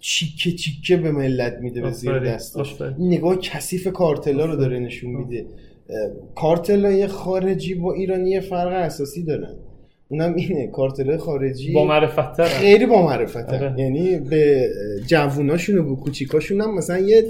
چیکه 0.00 0.52
چیکه 0.52 0.96
به 0.96 1.12
ملت 1.12 1.58
میده 1.60 1.80
به 1.80 1.90
زیر 1.90 2.18
دستش. 2.18 2.80
این 2.80 3.08
نگاه 3.08 3.36
کثیف 3.36 3.88
کارتلا 3.88 4.44
رو 4.44 4.56
داره 4.56 4.78
نشون 4.78 5.10
میده. 5.10 5.46
کارتلای 6.34 7.06
خارجی 7.06 7.74
با 7.74 7.92
ایرانی 7.92 8.40
فرق 8.40 8.72
اساسی 8.72 9.22
دارن. 9.22 9.54
اونم 10.12 10.34
اینه 10.34 10.66
کارتل 10.66 11.16
خارجی. 11.16 11.72
با 11.72 11.84
معرفت 11.84 12.42
خیلی 12.42 12.86
با 12.86 13.02
معرفت 13.02 13.52
آره. 13.54 13.74
یعنی 13.78 14.18
به 14.18 14.68
جووناشون 15.06 15.78
و 15.78 15.96
به 15.96 16.02
کوچیکاشون 16.02 16.60
هم 16.60 16.74
مثلا 16.74 16.98
یه 16.98 17.24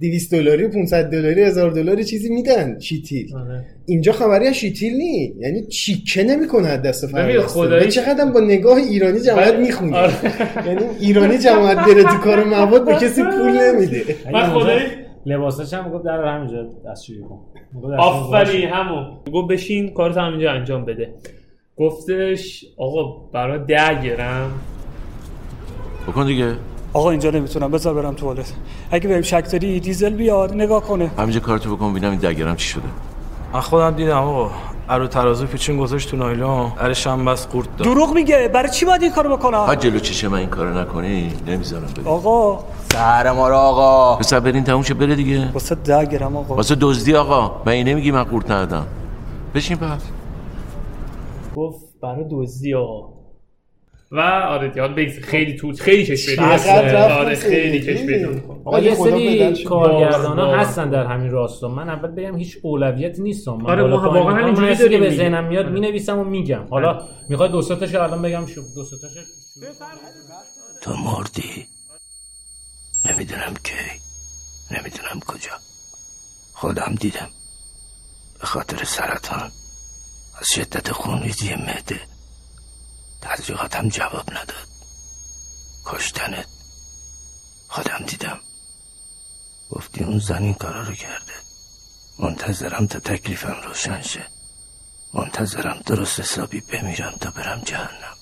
200 0.00 0.34
دلاری 0.34 0.68
500 0.68 1.10
دلاری 1.10 1.42
1000 1.42 1.70
دلاری 1.70 2.04
چیزی 2.04 2.34
میدن 2.34 2.78
شیتیل 2.78 3.36
آره. 3.36 3.64
اینجا 3.86 4.12
خبری 4.12 4.46
از 4.46 4.54
شیتیل 4.54 4.96
نی. 4.96 5.34
یعنی 5.38 5.66
چیکه 5.66 6.22
نمی‌کنه 6.22 6.68
از 6.68 6.82
دست 6.82 7.06
فرد 7.06 7.88
چقدر 7.88 8.24
با 8.24 8.40
نگاه 8.40 8.76
ایرانی 8.76 9.20
جماعت 9.20 9.54
می‌خونی 9.54 9.96
آره. 9.96 10.12
یعنی 10.66 10.84
ایرانی 11.00 11.38
جماعت 11.38 11.76
بره 11.76 12.02
تو 12.02 12.16
کار 12.24 12.44
مواد 12.44 12.84
به 12.84 12.94
کسی 12.94 13.22
پول 13.22 13.60
نمیده. 13.60 14.04
من 14.32 14.42
خدایی. 14.42 14.82
لباسش 15.26 15.74
هم 15.74 15.90
گفت 15.90 16.04
در 16.04 16.24
همینجا 16.24 16.70
دستشویی 16.90 17.20
کن. 17.20 17.40
آفرین 17.98 18.68
همون. 18.68 19.06
گفت 19.32 19.52
بشین 19.52 19.88
کارت 19.88 20.16
همینجا 20.16 20.50
انجام 20.50 20.84
بده. 20.84 21.14
گفتش 21.78 22.64
آقا 22.78 23.02
برای 23.32 23.58
ده 23.58 24.02
گرم. 24.02 24.50
بکن 26.08 26.26
دیگه. 26.26 26.56
آقا 26.92 27.10
اینجا 27.10 27.30
نمی‌تونم. 27.30 27.70
بذار 27.70 27.94
برم 27.94 28.14
توالت. 28.14 28.52
اگه 28.90 29.08
بریم 29.08 29.22
شکتری 29.22 29.80
دیزل 29.80 30.10
بیاد 30.10 30.54
نگاه 30.54 30.82
کنه. 30.82 31.10
همینجا 31.18 31.40
کارتو 31.40 31.76
بکن 31.76 31.90
ببینم 31.90 32.10
این 32.10 32.20
ده 32.20 32.34
گرم 32.34 32.56
چی 32.56 32.68
شده. 32.68 32.82
من 33.52 33.60
خودم 33.60 33.90
دیدم 33.90 34.16
آقا. 34.18 34.50
ارو 34.88 35.06
ترازو 35.06 35.46
پیچین 35.46 35.78
گذاشت 35.78 36.10
تو 36.10 36.16
نایلون. 36.16 36.72
ارش 36.80 37.06
هم 37.06 37.24
بس 37.24 37.46
قورت 37.46 37.76
داد. 37.76 37.86
دروغ 37.86 38.14
میگه. 38.14 38.50
برای 38.54 38.70
چی 38.70 38.86
باید 38.86 39.02
این 39.02 39.12
کارو 39.12 39.36
بکنم؟ 39.36 39.58
ها 39.58 39.74
جلو 39.74 39.98
چشه 39.98 40.28
من 40.28 40.38
این 40.38 40.48
کارو 40.48 40.78
نکنی. 40.78 41.32
نمی‌ذارم 41.46 41.88
بری. 41.96 42.06
آقا. 42.06 42.64
سهر 42.92 43.32
ما 43.32 43.48
رو 43.48 43.56
آقا. 43.56 44.16
بس 44.16 44.34
برین 44.34 44.64
تموم 44.64 44.82
شه 44.82 44.94
بره 44.94 45.14
دیگه. 45.14 45.48
واسه 45.52 45.74
ده 45.74 46.04
گرم 46.06 46.36
آقا. 46.36 46.54
واسه 46.54 46.74
دزدی 46.80 47.14
آقا. 47.14 47.62
من 47.66 47.72
این 47.72 47.88
نمیگی 47.88 48.10
من 48.10 48.22
قورت 48.24 48.50
ندادم. 48.50 48.86
بشین 49.54 49.76
پس. 49.76 50.00
گفت 51.56 51.84
برای 52.02 52.24
دزدی 52.30 52.74
آقا. 52.74 53.22
و 54.10 54.20
آره 54.20 54.72
یاد 54.76 54.94
بگذار. 54.94 55.20
خیلی 55.22 55.56
تو 55.56 55.72
خیلی 55.72 56.06
کش 56.06 56.38
آره 56.38 57.34
خیلی 57.34 57.80
کش 57.80 58.24
آقا 58.64 58.80
یه 58.80 58.94
سری 58.94 59.64
کارگردان 59.64 60.38
ها 60.38 60.56
هستن 60.56 60.90
در 60.90 61.06
همین 61.06 61.30
راستا 61.30 61.68
من 61.68 61.88
اول 61.88 62.10
بگم 62.10 62.36
هیچ 62.36 62.58
اولویت 62.62 63.18
نیستم 63.18 63.52
من 63.52 63.70
آره 63.70 63.82
ما 63.82 63.96
واقعا 63.96 64.34
همینجوری 64.34 64.74
داریم 64.76 65.00
به 65.00 65.10
ذهنم 65.10 65.44
میاد 65.44 65.64
آره. 65.64 65.74
می‌نویسم 65.74 66.18
و 66.18 66.24
میگم. 66.24 66.66
حالا 66.70 67.08
می‌خوای 67.28 67.48
دو 67.48 67.62
سه 67.62 67.76
تاشو 67.76 68.02
الان 68.02 68.22
بگم 68.22 68.46
شو. 68.46 68.60
دو 68.74 68.84
سه 68.84 68.96
تاشو 68.98 69.20
تو 70.82 70.96
مردی. 70.96 71.66
نمی‌دونم 73.10 73.54
کی. 73.64 73.74
نمی‌دونم 74.70 75.20
کجا. 75.26 75.50
خودم 76.52 76.94
دیدم. 77.00 77.28
به 78.40 78.46
خاطر 78.46 78.84
سرطان. 78.84 79.50
از 80.42 80.48
شدت 80.48 80.92
خونریزی 80.92 81.54
معده 81.54 82.00
تدریقاتم 83.20 83.88
جواب 83.88 84.30
نداد. 84.30 84.68
کشتنت 85.84 86.46
خودم 87.68 88.04
دیدم. 88.06 88.38
گفتی 89.70 90.04
اون 90.04 90.18
زن 90.18 90.42
این 90.42 90.54
کارا 90.54 90.82
رو 90.82 90.94
کرده. 90.94 91.32
منتظرم 92.18 92.86
تا 92.86 92.98
تکلیفم 92.98 93.60
روشن 93.64 94.02
شه. 94.02 94.26
منتظرم 95.14 95.80
درست 95.86 96.20
حسابی 96.20 96.60
بمیرم 96.60 97.12
تا 97.20 97.30
برم 97.30 97.60
جهنم. 97.60 98.16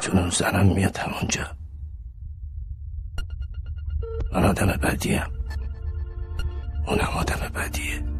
چون 0.00 0.18
اون 0.18 0.30
زنم 0.30 0.66
میاد 0.66 0.96
همونجا. 0.96 1.56
من 4.32 4.44
آدم 4.44 4.66
بدیم. 4.66 5.22
اونم 6.86 7.08
آدم 7.08 7.48
بدیه. 7.48 8.15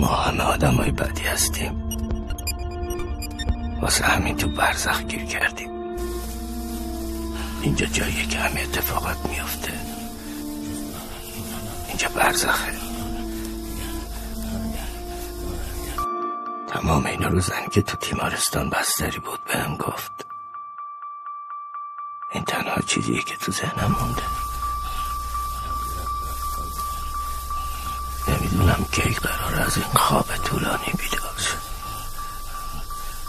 ما 0.00 0.06
همه 0.06 0.42
آدم 0.42 0.74
های 0.74 0.90
بدی 0.90 1.22
هستیم. 1.22 1.90
واسه 3.82 4.04
همین 4.04 4.36
تو 4.36 4.48
برزخ 4.48 5.02
گیر 5.02 5.24
کردیم. 5.24 5.70
اینجا 7.62 7.86
جاییه 7.86 8.26
که 8.26 8.38
همه 8.38 8.60
اتفاقات 8.60 9.16
میافته. 9.28 9.72
اینجا 11.88 12.08
برزخه. 12.08 12.72
تمام 16.68 17.06
اینا 17.06 17.28
رو 17.28 17.40
زنی 17.40 17.68
که 17.72 17.82
تو 17.82 17.96
تیمارستان 17.96 18.70
بستری 18.70 19.18
بود 19.18 19.44
بهم 19.44 19.76
گفت. 19.76 20.26
این 22.32 22.44
تنها 22.44 22.80
چیزیه 22.86 23.22
که 23.22 23.36
تو 23.36 23.52
ذهنم 23.52 23.96
مونده. 24.00 24.49
نمی‌دونم 28.70 28.88
کی 28.92 29.14
قرار 29.14 29.66
از 29.66 29.76
این 29.76 29.86
خواب 29.86 30.26
طولانی 30.44 30.92
بیدار 30.98 31.20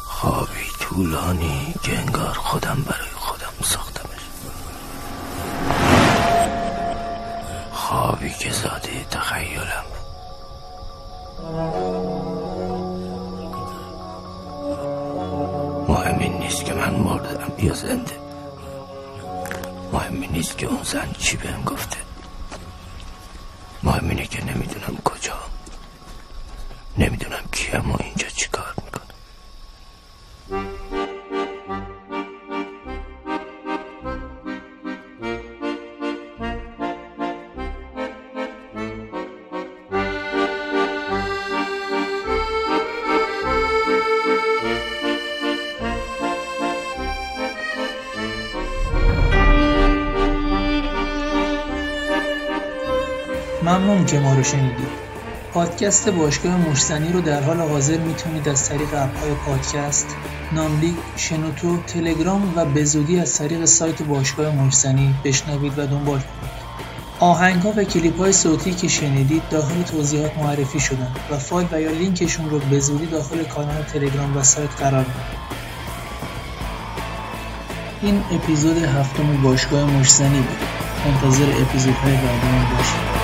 خوابی 0.05 0.65
طولانی 0.79 1.73
که 1.83 1.97
انگار 1.97 2.33
خودم 2.33 2.83
برای 2.87 3.09
خودم 3.15 3.53
ساختمش. 3.63 4.21
خوابی 7.73 8.33
که 8.39 8.51
زاده 8.51 9.05
تخیلم. 9.11 9.85
مهم 15.87 16.37
نیست 16.39 16.65
که 16.65 16.73
من 16.73 16.95
مردم 16.95 17.53
یا 17.57 17.73
زنده. 17.73 18.19
مهم 19.93 20.23
نیست 20.31 20.57
که 20.57 20.67
اون 20.67 20.83
زن 20.83 21.11
چی 21.19 21.37
بهم 21.37 21.63
گفته. 21.63 21.97
مهم 23.83 24.15
که 24.17 24.45
نمی‌دونم 24.45 24.97
ممنون 54.01 54.13
که 54.13 54.19
ما 54.19 54.33
رو 54.33 54.43
شنیدید 54.43 54.87
پادکست 55.53 56.09
باشگاه 56.09 56.57
مشتنی 56.57 57.11
رو 57.11 57.21
در 57.21 57.43
حال 57.43 57.59
حاضر 57.59 57.97
می‌تونید 57.97 58.49
از 58.49 58.69
طریق 58.69 58.93
اپهای 58.93 59.31
پادکست، 59.45 60.07
ناملیک، 60.51 60.95
شنوتو، 61.15 61.77
تلگرام 61.87 62.53
و 62.55 62.65
بزودی 62.65 63.19
از 63.19 63.37
طریق 63.37 63.65
سایت 63.65 64.01
باشگاه 64.01 64.55
مشتنی 64.55 65.15
بشنوید 65.23 65.79
و 65.79 65.87
دنبال 65.87 66.19
کنید. 66.19 66.61
آهنگ 67.19 67.61
ها 67.61 67.73
و 67.77 67.83
کلیپ 67.83 68.17
های 68.17 68.33
صوتی 68.33 68.71
که 68.71 68.87
شنیدید 68.87 69.43
داخل 69.49 69.81
توضیحات 69.81 70.37
معرفی 70.37 70.79
شدن 70.79 71.11
و 71.31 71.37
فایل 71.37 71.67
و 71.71 71.81
یا 71.81 71.91
لینکشون 71.91 72.49
رو 72.49 72.59
به 72.59 72.79
زودی 72.79 73.05
داخل 73.05 73.43
کانال 73.43 73.83
تلگرام 73.83 74.37
و 74.37 74.43
سایت 74.43 74.69
قرار 74.79 75.05
میدن. 75.05 75.25
این 78.01 78.23
اپیزود 78.31 78.77
هفتم 78.77 79.41
باشگاه 79.43 79.83
مشتنی 79.83 80.39
بود. 80.39 80.57
منتظر 81.05 81.45
اپیزودهای 81.61 82.13
بعدی 82.13 82.75
باشید. 82.77 83.20